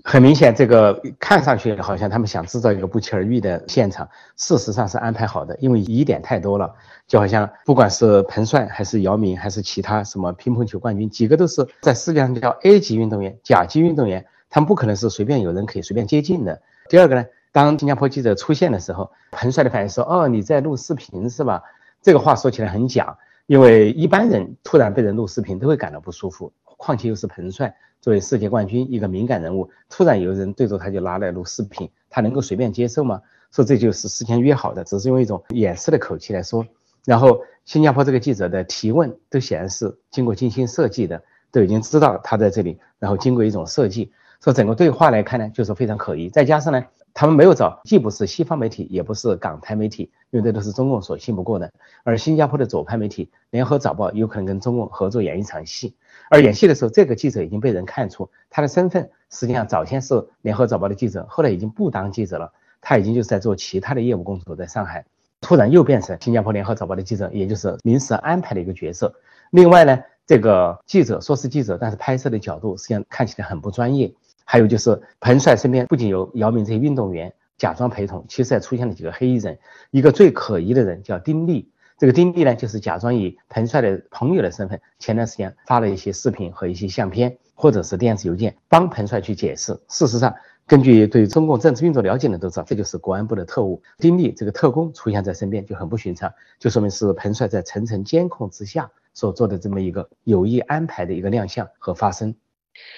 [0.04, 6.76] 很明显，这个看上去好像他们想制造一个不期而遇的现场，事实上是安排好的，因为疑点太多了。
[7.08, 16.62] 就好像不管是彭帅还是姚明还是其他什么乒乓球冠军，几个都是在世界上叫 A 级运动员、甲级运动员，他们不可能是随便有人可以随便接近的。
[16.90, 21.62] 第二个呢，当新加坡记者出现的时候，彭帅的反应说：“哦，你在录视频是吧？”
[22.02, 27.74] 这个话说起来很假，因为一般人突然被人录视频都会感到不舒服，况且又是彭帅。
[28.02, 33.22] 作为世界冠军，一个敏感人物，突然有人对着他就拿来录视频，他能够随便接受吗？
[33.52, 36.66] 说这就是事先约好的，只是用一种掩饰的口气来说。
[37.06, 44.12] 然后新加坡这个记者的提问都显然是经过精心设计的，都已经知道他在这里，然后经过一种设计，
[44.44, 46.30] 说整个对话来看呢，就是非常可疑。
[46.30, 46.84] 再加上呢，
[47.14, 51.72] 他们没有找，既不是西方媒体，也不是港台媒体，因为这都是中共所信不过的。
[52.04, 55.96] 而新加坡的左派媒体《联合早报》有可能跟中共合作演一场戏。
[56.30, 65.06] 而演戏的时候，这个记者已经被人看出他的身份，实际上早先是联合早报的记者，后来已经不当记者了，他已经就是在做其他的业务工作，在上海，
[65.40, 69.16] 突然又变成新加坡联合早报的记者，也就是临时安排的一个角色。
[69.52, 74.14] 另外呢，这个记者说是记者，但是拍摄的角度实际上看起来很不专业。
[74.46, 79.58] 还有就是彭帅身边不仅有姚明这些运动员假装陪同，其实还出现了几个黑衣人，
[79.92, 81.70] 一个最可疑的人叫丁力。
[81.98, 89.80] 这个丁力呢，就是假装以彭帅的朋友的身份，前段时间发了一些视频和一些相片，或者是电子邮件，帮彭帅去解释。
[89.88, 90.34] 事实上，
[90.68, 102.36] 根据对中共政治运作了解的都知道，这就是国安部的特务丁力这个特工出现在身边就很不寻常，就说明是彭帅在层层监控之下所做的这么一个有意安排的一个亮相和发声。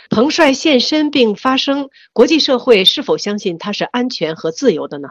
[0.09, 5.09] 彭帅现身并发声，国际社会是否相信他是安全和自由的呢？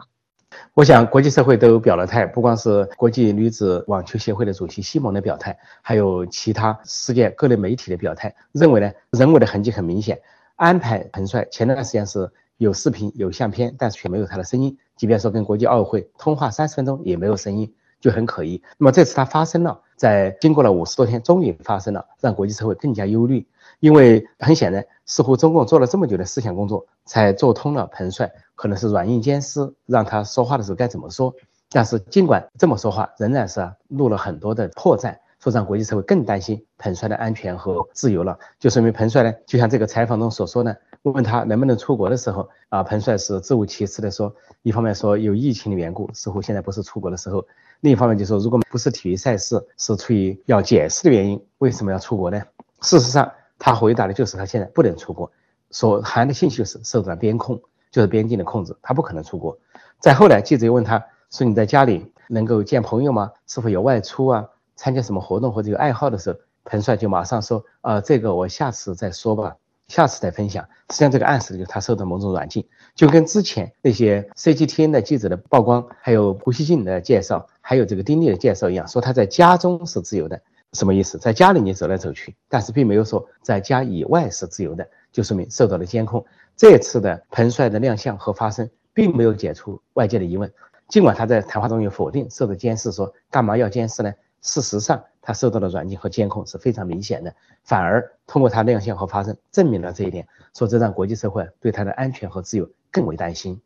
[0.73, 10.21] 我想，国际社会都表了态，不光是国际女子网球协会的主席西蒙的表态，还有其他世界各类媒体的表态，认为呢，人为的痕迹很明显。
[10.55, 18.61] 安排彭帅前段时间是有视频、有相片，但是却没有他的声音，即便说跟国际奥委会通话三十分钟也没有声音，就很可疑。
[18.77, 23.45] 那么这次他发生了，在经过了五十多天，终于发生了，让国际社会更加忧虑。
[23.85, 31.31] 因为很显然，似乎中共做了这么久的思想工作，才做通了彭帅可能是软硬兼施，让他说话的时候该怎么说。
[31.69, 38.35] 但是尽管这么说话，仍然是露了很多的破绽，说让国际社会更担心彭帅的安全和自由了。
[38.57, 44.33] 就说明彭帅呢，就像这个采访中所说呢，问他能不能出国的时候，啊，彭帅是自无其词的说，
[44.63, 47.39] 一方面说有疫情的缘故，似乎现在不是出国的时候；
[47.81, 52.41] 另一方面就说，如果不是体育赛事，是出于要解释的原因，为什么要出国呢？
[52.81, 53.31] 事实上。
[53.57, 55.31] 他回答的就是他现在不能出国，
[55.71, 59.57] 所含的信息就是受到边控，就是边境的控制，他不可能出国。
[59.99, 63.31] 再后来，记者又问他说：“你在家里能够见朋友吗？
[63.47, 64.45] 是否有外出啊？
[64.75, 69.55] 参加什么活动或者有爱好的时候？”彭帅就马上说：“啊，这个我下次再说吧，
[69.87, 80.41] 下次再分享。”实际上，这个暗示就是他受到某种软禁，就跟之前那些 CGTN 的记者的曝光，还有胡锡进的介绍，还有这个丁力的介绍一样，说他在家中是自由的。
[80.75, 81.17] 什么意思？
[81.17, 86.23] 在家里你走来走去，但是并没有说在家以外是自由的，就说明受到了监控。
[86.55, 90.51] 这次的彭帅的亮相和发声，并没有解除外界的疑问。
[90.87, 94.13] 尽管他在谈话中有否定受到监视，说干嘛要监视呢？
[94.41, 97.33] 事实上，他受到的软禁和监控是非常明显的。
[97.63, 103.59] 反而通过他亮相和发声，证明了这一点，说这让国际社会对他的安全和自由更为担心。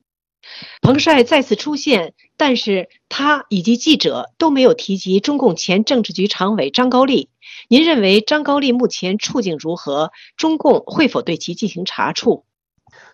[0.81, 7.29] 彭帅再次出现，但是他以及记者都没有提及中共前政治局常委张高丽。
[7.67, 10.11] 您认为张高丽目前处境如何？
[10.37, 12.45] 中共会否对其进行查处？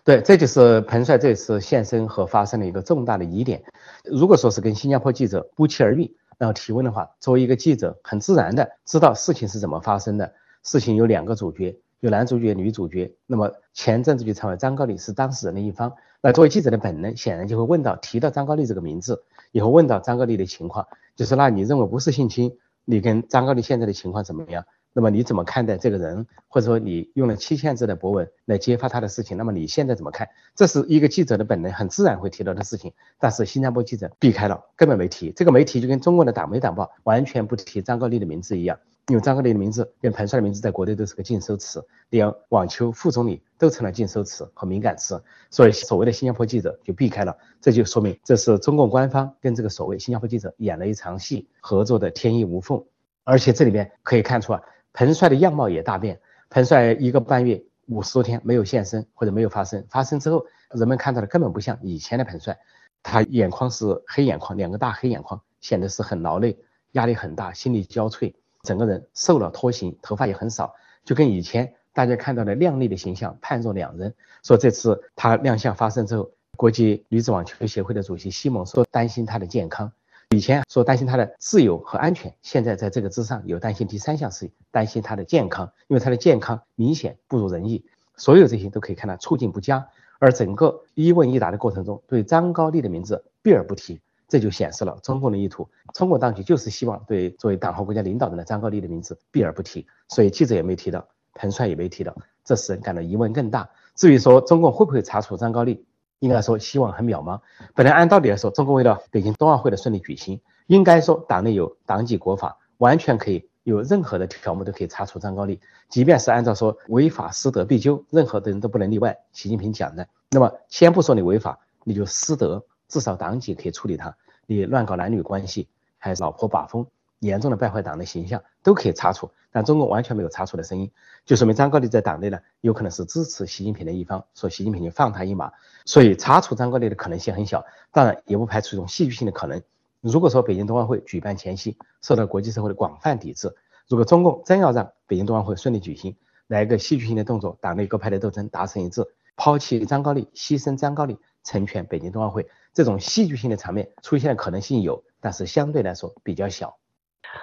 [0.04, 3.62] 对，这就是彭帅这次现身和发生的一个重大的疑点。
[4.04, 10.32] 如果说是跟新加坡记者不期而遇，然后提问的话，作为一个记者，很自然的知道事情是怎么发生的。
[10.62, 13.14] 事情有两个主角，有男主角、女主角。
[13.26, 15.94] 那么前政治局常委张高丽是当事人的一方。
[16.20, 19.22] 那作为记者的本能，显然就会问到提到张高丽这个名字，
[19.52, 22.56] 也会问到张高丽的情况，就是那你认为不是性侵？
[22.84, 24.64] 你跟张高丽现在的情况怎么样？
[24.96, 26.26] 那么你怎么看待这个人？
[26.48, 30.26] 或者说你用了七千字的博文来揭发他的事情，那么你现在怎么看？
[30.54, 32.94] 这是一个记者的本能，很自然会提到的事情。
[33.18, 35.30] 但是新加坡记者避开了，根本没提。
[35.32, 38.78] 这个媒体就跟中国的党媒党报完全不提张高丽的名字一样。
[39.08, 52.82] 因为张高丽的名字跟彭帅的名字在国内都是个禁收词，连网球副总理都成了禁收词和敏感词，所以所谓的新加坡记者就避开了，这就说明这是中共官方跟这个所谓新加坡记者演了一场戏，合作的天衣无缝。
[53.28, 54.62] 而且这里面可以看出啊，
[54.96, 56.18] 彭帅的样貌也大变，
[56.48, 62.58] 彭帅一个半月五十多天没有现身或者没有发声，发生之后人们看到的根本不像以前的彭帅，
[63.02, 66.56] 他眼眶是黑眼眶，两个大黑眼眶，显得是很劳累，
[66.92, 68.32] 压力很大，心力交瘁。
[68.62, 70.74] 整个人瘦了脱形，头发也很少，
[71.04, 74.14] 就跟以前大家看到的靓丽的形象判若两人。
[74.42, 79.92] 说这次他亮相发生之后，国际女子网球协会的主席西蒙说担心他的健康，
[80.34, 87.84] 以前说担心他的自由和安全，现在在这个之上有担心第三项事情，担心他的健康，因为他的健康明显不如人意。
[88.16, 89.86] 所有这些都可以看到处境不佳，
[90.18, 94.00] 而整个一问一答的过程中，对张高丽的名字避而不提。
[94.28, 103.70] 这就显示了中共的意图，中共当局就是希望对作为党和国家领导人的张高丽的名字避而不提，所以记者也没提到，彭帅也没提到，这使人感到疑问更大。
[103.94, 105.86] 至于说中共会不会查处张高丽，
[106.18, 107.40] 应该说希望很渺茫。
[107.74, 119.18] 本来按道理来说，中国为了北京冬奥会的顺利举行，应该说党内有党纪国法，完全可以有任何的条目都可以查处张高丽，即便是按照说违法失德必究，任何的人都不能例外。
[119.32, 122.64] 习近平讲的，那么先不说你违法，你就失德。
[122.88, 126.86] 至少党纪可以处理他，你乱搞男女关系，还是老婆把风，
[127.20, 129.30] 严重的败坏党的形象，都可以查处。
[129.50, 130.90] 但中共完全没有查处的声音，
[131.24, 135.50] 就说明张高丽在党内呢，有可能是支持习近平的一方，说习近平就放他一马。
[135.84, 139.62] 所以查处张高丽的可能性很小，当然也不排除一种戏剧性的可能。
[140.00, 143.54] 如果说北京冬奥会举办前夕受到国际社会的广泛抵制，
[143.88, 146.14] 如果中共真要让北京冬奥会顺利举行，
[146.46, 149.06] 来一个戏剧性的动作，党内各派的斗争达成一致，
[149.36, 151.18] 抛弃张高丽，牺牲张高丽。
[151.46, 156.76] 成全北京冬奥会这种戏剧性的场面出现的可能性有，但是相对来说比较小。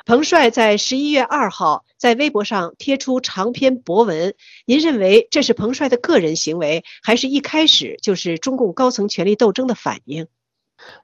[0.06, 4.34] 彭帅在十一月二号在微博上贴出长篇博文，
[4.66, 10.28] 您认为这是彭帅的个人行为，还是一开始就是中共高层权力斗争的反应？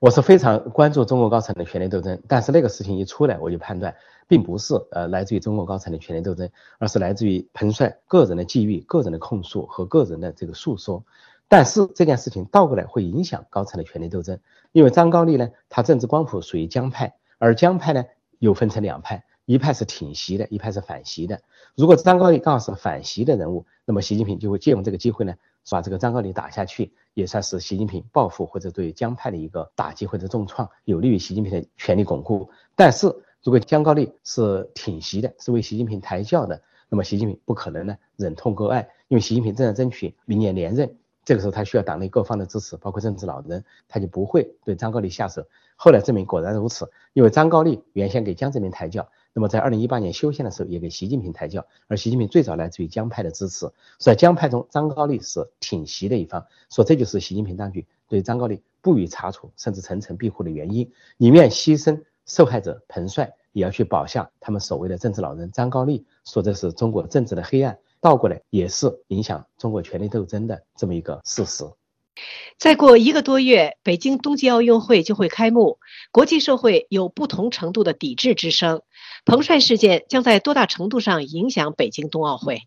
[0.02, 3.96] 我是非常关注中国高层的权力斗争，但是那个事情一出来，我就判断
[4.28, 6.50] 并不是呃来自于中国高层的权力斗争，
[6.80, 11.06] 而是来自于彭帅个人的际遇、个人的控诉和个人的这个诉说。
[11.48, 14.40] 但是这件事情倒过来会影响高层的权力斗争，
[14.74, 18.04] 因为张高丽呢，他政治光谱属于江派，而江派呢
[18.40, 21.42] 又分成两派，一派是挺习的，一派是反习的。
[21.76, 25.36] 如果张高丽刚好是反习的人物，那么习近平就会借用这个机会呢，
[25.70, 32.50] 把这个张高丽打下去，也算是习近平报复或者对江派的一个打击或者重创，有利于习近平的权力巩固。
[32.76, 33.08] 但是
[33.44, 40.96] 如果江高丽是挺习的，是为习近平抬轿的，那么习近平不可能呢忍痛割爱，因为习近平正在争取明年连任。
[41.30, 45.46] 这个时候他需要党内各方的支持，包括政治老人，他就不会对张高丽下手。
[45.76, 67.78] 后来证明果然如此，因为张高丽原先给江泽民抬轿，那么在二零一八年修宪的时候也给习近平抬轿，而习近平最早来自于江派的支持，在江派中张高丽是挺习的一方，说这就是习近平当局对张高丽不予查处甚至层层庇护的原因，宁愿牺牲受害者彭帅，也要去保下他们所谓的政治老人张高丽，说这是中国政治的黑暗。
[68.02, 71.64] 倒过来也是影响中国权力斗争的这么一个事实。
[72.58, 75.80] 再过一个多月，北京冬季奥运会就会开幕，
[76.12, 78.82] 国际社会有不同程度的抵制之声。
[79.26, 82.64] 彭帅事件将在多大程度上影响北京冬奥会？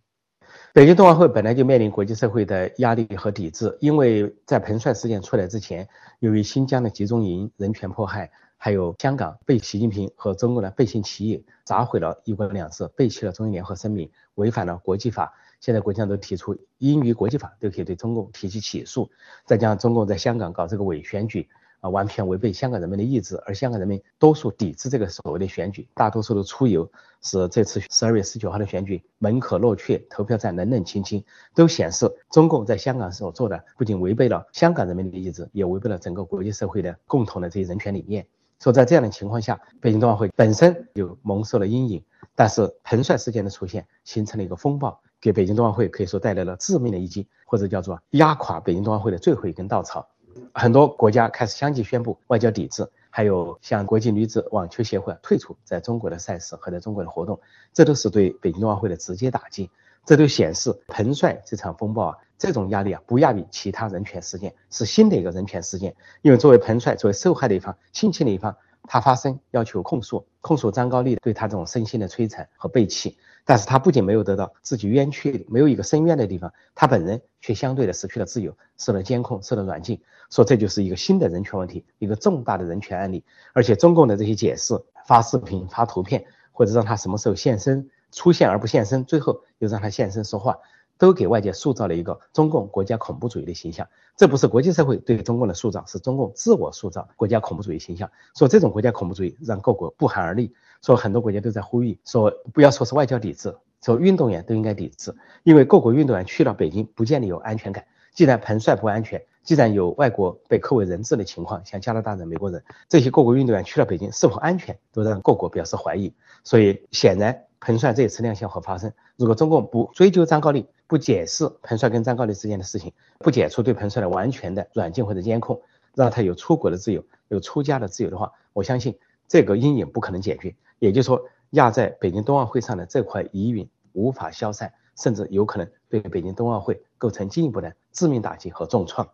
[0.73, 5.87] 北京冬奥会本来就面临国际社会的压力和抵制，因为在彭帅事件出来之前，
[6.21, 8.31] 由于新疆的集中营人权迫害，
[8.65, 15.35] 还有香港被习近平和中共的背信弃义砸毁了一国两制，背弃了中英联合声明，违反了国际法。
[15.59, 19.11] 现在国际上都提出，英于国际法都可以对中共提起起诉。
[19.45, 21.49] 再加上中共在香港搞这个伪选举，
[21.81, 26.89] 啊，完全违背香港人民的意志，而香港人民多数抵制这个所谓的选举，大多数都出游，
[27.21, 38.25] 使这次十二月十九号的选举门可罗雀，投票站冷冷清清，都显示中共在香港所做的不仅违背了香港人民的意志，也违背了整个国际社会的共同的这些人权理念。
[38.63, 42.05] 说在这样的情况下，北京冬奥会本身就蒙受了阴影，
[42.37, 45.01] 但是彭帅事件的出现形成了一个风暴。
[45.21, 50.07] 给北京冬奥会可以说带来了致命的一击，或者叫做压垮北京冬奥会的最后一根稻草。
[50.55, 57.41] 很多国家开始相继宣布外交抵制，还有向国际女子网球协会退出在中国的赛事和在中国的活动，
[57.73, 59.69] 这都是对北京冬奥会的直接打击。
[60.05, 65.95] 这都显示彭帅这场风暴啊，这种压力啊不亚于其他人权事件，是新的一个人权事件。
[66.23, 73.17] 因为作为彭帅，作为受害的一方、侵侵的一方，他发声要求控诉，控诉张高丽对他这种身心的摧残和背弃。
[73.45, 80.01] 但是他不仅没有得到自己冤屈，没有一个伸冤的地方，他本人却相对的失去了自由，受了监控，受了软禁，
[80.31, 83.25] 说这就是一个新的人权问题，一个重大的人权案例。
[83.53, 90.57] 而且中共的这些解释，发视频、发图片，或者让他什么时候现身，出现而不现身，最后又让他现身说话。
[90.99, 98.09] 都给外界塑造了一个中共国家恐怖主义的形象，这不是国际社会对中共的塑造，是中共自我塑造国家恐怖主义形象。
[98.37, 103.53] 说这种国家恐怖主义让各国不寒而栗，说很多国家都在呼吁，说不要说是外交抵制，
[103.83, 107.85] 说运动员都应该抵制，因为各国运动员去了北京不见得有安全感。
[108.15, 116.15] 既然彭帅不安全，既然有外国被扣为人质的情况，像加拿大人、美国人这些各国运动员去了北京是否安全，都让各国表示怀疑。
[116.45, 125.63] 所以显然彭帅这一次亮相和发声，如果中共不追究张高丽，不解释彭帅跟张高丽之间的事情，不解除对彭帅的完全的软禁或者监控，
[125.95, 128.99] 让他有出国的自由，有出家的自由的话，我相信
[129.29, 130.53] 这个阴影不可能解决。
[130.81, 139.09] 也就是说，压在北京冬奥会上的这块疑云无法消散，甚至有可能对北京冬奥会构成进一步的致命打击和重创。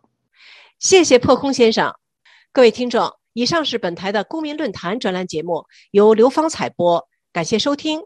[0.79, 1.93] 谢谢破空先生，
[2.51, 7.99] 各位听众，以上是本台的公民论坛专栏节目，由刘芳采播，感谢收听。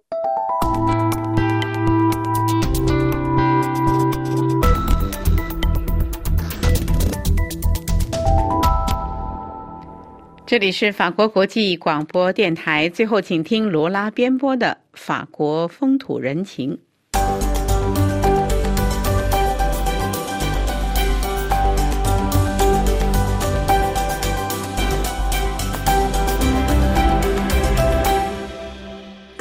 [10.45, 12.89] 这里是法国国际广播电台。
[12.89, 16.78] 最后，请听罗拉编播的法国风土人情。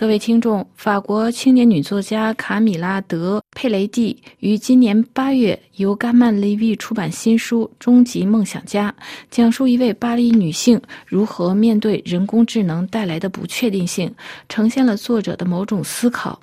[0.03, 8.93] 各位听众，法国青年女作家卡米拉·德佩雷蒂于今年八月由甘曼利维出版新书《终极梦想家》，
[9.31, 14.13] 讲述一位巴黎女性如何面对人工智能带来的不确定性，
[14.49, 16.41] 呈现了作者的某种思考。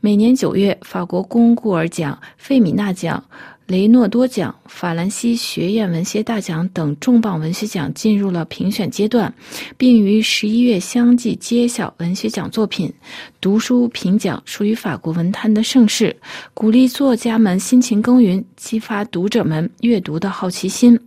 [0.00, 3.22] 每年九月，法国龚古尔奖、费米娜奖。
[3.66, 9.32] 雷诺多奖、法兰西学院文学大奖等重磅文学奖进入了评选阶段，
[9.78, 12.92] 并于十一月相继揭晓文学奖作品。
[13.40, 16.14] 读书评奖属于法国文坛的盛事，
[16.52, 21.00] 鼓励作家们辛勤耕耘，激发读者们阅读的好奇心。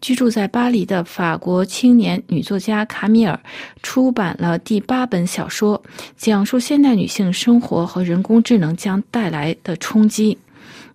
[0.00, 3.38] 居住在巴黎的法国青年女作家卡米尔
[3.84, 5.80] 出版了第八本小说，
[6.16, 10.36] 讲述现代女性生活和人工智能将带来的冲击。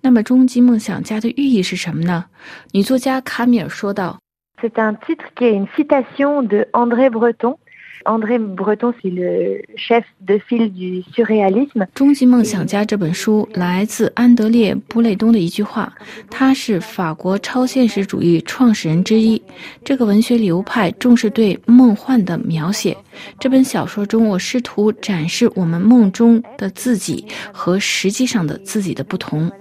[0.08, 2.24] 那么，终极梦想家的寓意是什么呢？
[2.72, 4.18] 女作家卡米尔说道
[4.62, 7.58] ：“C'est un titre qui est une citation de André Breton.
[8.06, 15.92] André Breton c'est le chef de file du surréalisme。”终极梦想家这本书来自安德烈·布雷东的一句话，
[16.30, 19.42] 他是法国超现实主义创始人之一。
[19.84, 22.96] 这个文学流派重视对梦幻的描写。
[23.38, 29.52] 这本小说中，我试图展示我们梦中的自己和实际上的自己的不同。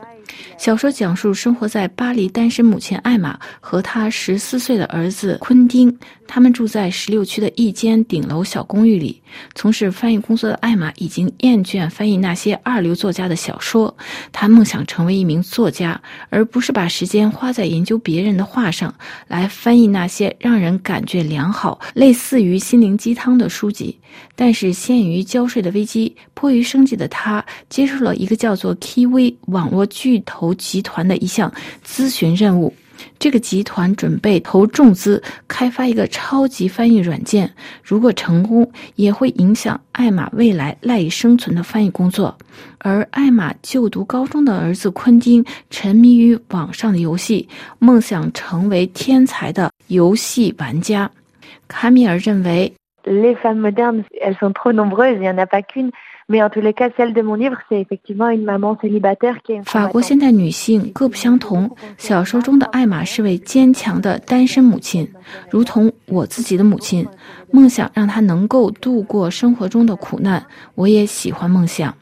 [0.58, 9.22] 小说讲述生活在巴黎单身母亲艾玛和她十四岁的儿子昆丁，他们住在十六区的一间顶楼小公寓里。
[9.54, 13.94] 从事翻译工作的艾玛已经厌倦翻译那些二流作家的小说，
[14.32, 18.94] 她梦想成为一名作家，而不是把时间花在研究别人的画上，
[19.28, 23.98] 来翻译那些让人感觉良好、类似于心灵鸡汤的书籍。
[24.34, 31.50] 但是，陷于交税的危机，迫于生计的他，接受了一个叫做 KV 网络巨投集团的一项
[31.82, 32.74] 咨询任务。
[33.18, 37.50] 这个集团准备投重资开发一个超级翻译软件，
[37.82, 42.36] 如果成功，也会影响艾玛未来赖以生存的翻译工作。
[42.78, 47.46] 而艾玛就读高中的儿子昆汀沉迷于网上的游戏，
[47.78, 51.10] 梦想成为天才的游戏玩家。
[51.68, 52.72] 卡米尔认为。
[59.64, 65.08] 法国现代女性各不相同小说中的艾玛是位坚强的单身母亲。
[65.48, 67.06] 如同我自己的母亲
[67.52, 71.96] 梦想让她能够度过生活中的苦难我也喜欢梦想。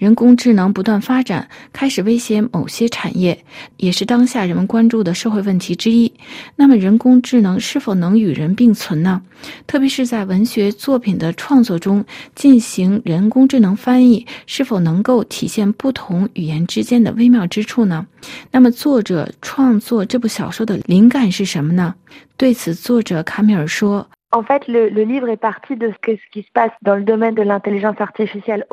[0.00, 3.38] 人工智能不断发展，开始威胁某些产业，
[3.76, 6.10] 也是当下人们关注的社会问题之一。
[6.56, 9.20] 那么，人工智能是否能与人并存呢？
[9.66, 12.02] 特别是在文学作品的创作中
[12.34, 18.06] 进行人工智能翻译，是否能够体现不同语言之间的微妙之处呢？
[18.50, 21.94] 那么，作者创作这部小说的灵感是什么呢？
[22.38, 24.08] 对此，作者卡米尔说。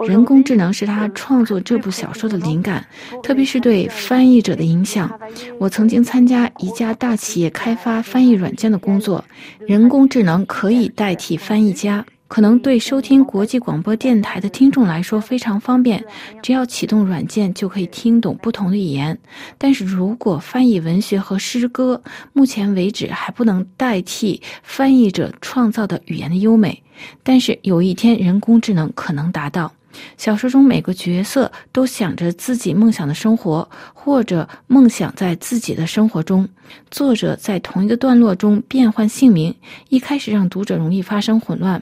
[0.07, 2.85] 人工智能是他创作这部小说的灵感，
[3.23, 5.19] 特别是对翻译者的影响。
[5.57, 9.25] 我曾经参加一家大企业开发翻译软件的工作，
[9.67, 12.05] 人工智能可以代替翻译家。
[12.27, 16.03] 可能对收听国际广播电台的听众来说非常方便，
[16.41, 19.17] 只要启动软件就可以听懂不同的语言。
[19.57, 22.01] 但是如果翻译文学和诗歌，
[22.33, 26.83] 目前为止还不能代替翻译者创造的语言的优美。
[27.23, 29.71] 但是有一天，人工智能可能达到。
[30.15, 36.47] 小说中每个角色都想着自己梦想的生活，或者梦想在自己的生活中。
[36.91, 39.55] 作者在同一个段落中变换姓名，
[39.89, 41.81] 一开始让读者容易发生混乱。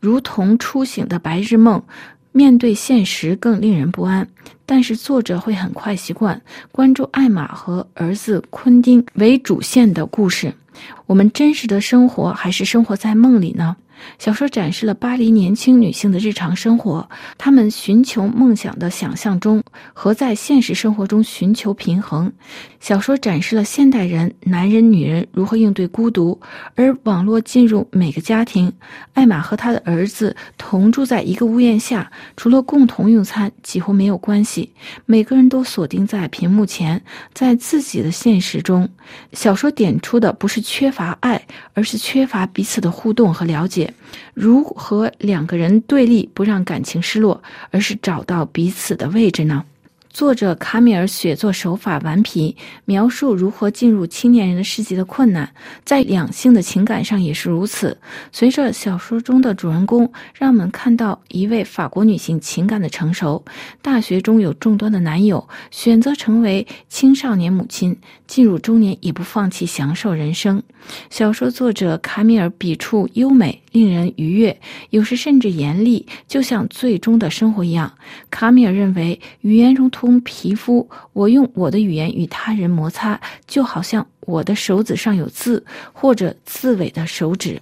[0.00, 1.82] 如同初醒的白日梦，
[2.32, 4.28] 面对现实更令人不安。
[4.64, 10.52] 但是作者会很快习惯关注艾玛和儿子昆丁为主线的故事。
[11.06, 13.76] 我们真实的生活还是生活在梦里呢？
[14.18, 22.32] 小说展示了巴黎年轻女性的日常生活，她们寻求梦想的想象中和在现实生活中寻求平衡。
[22.80, 26.40] 小说展示了现代人男人、女人如何应对孤独，
[26.74, 28.72] 而网络进入每个家庭。
[29.14, 34.72] 艾玛和她的儿子同住在一个屋檐下，除了共同用餐，几乎没有关系。
[35.06, 37.02] 每个人都锁定在屏幕前，
[37.34, 38.88] 在自己的现实中。
[39.32, 41.44] 小说点出的不是缺乏爱，
[41.74, 43.87] 而是缺乏彼此的互动和了解。
[44.34, 49.64] 如何两个人对立不让感情失落，而是找到彼此的位置呢？
[50.10, 55.48] 作者卡米尔写作手法顽皮，描述如何进入青年人的世界的困难，
[55.84, 57.96] 在两性的情感上也是如此。
[58.32, 63.44] 随着小说中的主人公，让我们看到一位法国女性情感的成熟。
[63.80, 70.60] 大学中有众多的男友，选择成为青少年母亲，进入中年也不放弃享受人生。
[71.10, 73.62] 小说作者卡米尔笔触优美。
[73.70, 74.58] 令人愉悦，
[74.90, 77.92] 有时甚至严厉，就像最终的生活一样。
[78.30, 87.60] 卡米尔认为，语言如同皮肤，我用我的语言与他人摩擦，就好像我的手指上有字，或者刺尾的手指。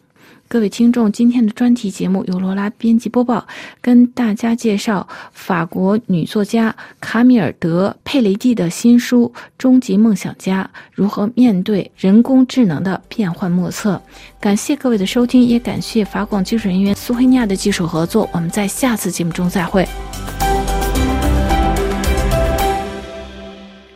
[0.49, 3.45] 各位听众，今天的专题节目由罗拉编辑播报，
[3.81, 14.01] 跟大家介绍法国女作家卡米尔·德佩雷蒂的新书《终极梦想家》如何面对人工智能的变幻莫测。
[14.39, 18.31] 感谢各位的收听，也感谢法广技术人员苏黑尼亚的技术合作。
[18.33, 19.85] 我们在下次节目中再会。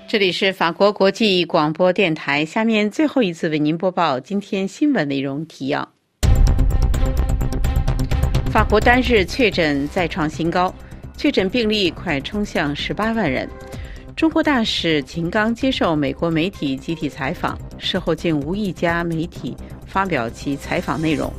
[0.09, 5.91] 这里是法国国际广播电台，下面最后一次为您播报今天新闻内容提要。
[8.51, 10.75] 法国单日确诊再创新高，
[11.17, 13.49] 确诊病例快冲向十八万人。
[14.17, 21.33] 中国大使秦刚接受美国媒体集体采访，事后竟无一家媒体发表其采访内容。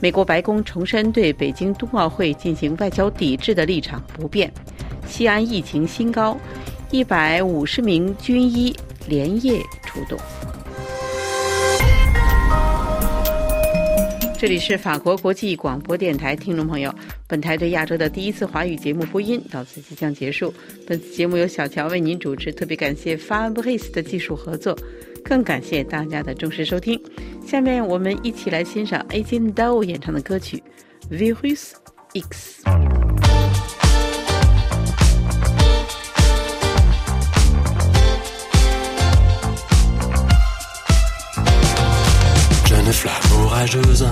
[0.00, 4.52] 美国白宫重申对北京冬奥会进行外交抵制的立场不变。
[5.06, 6.36] 西安疫情新高，
[6.90, 8.76] 一百五十名军医
[9.08, 10.18] 连夜出动。
[14.44, 16.94] 这里是法国国际广播电台，听众朋友，
[17.26, 20.52] 本台对亚洲的第一次华语节目播音到此即将结束。
[20.86, 24.78] 本次节目由小乔为您主持，特别感谢 Fabrice 的技术合作，
[25.24, 27.00] 更感谢大家的忠实收听。
[27.42, 30.62] 下面我们一起来欣赏 a j i n Dao 演唱的歌曲
[31.16, 31.70] 《Virus
[32.12, 32.64] X》。
[42.94, 44.06] Flamme orageuse.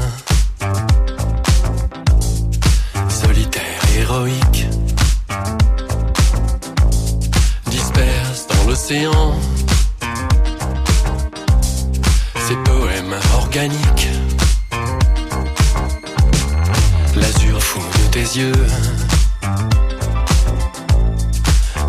[3.96, 4.66] Héroïque.
[7.66, 9.34] Disperse dans l'océan.
[12.46, 14.08] Ces poèmes organiques.
[17.14, 18.66] L'azur fou de tes yeux.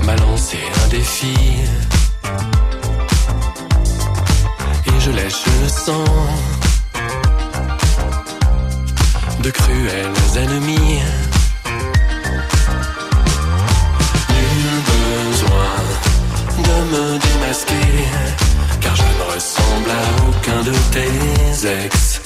[0.06, 1.36] M'a lancé un défi.
[4.88, 6.06] Et je lèche le sang
[9.44, 11.02] de cruels ennemis.
[16.92, 17.76] me démasquer,
[18.82, 22.23] car je ne ressemble à aucun de tes ex.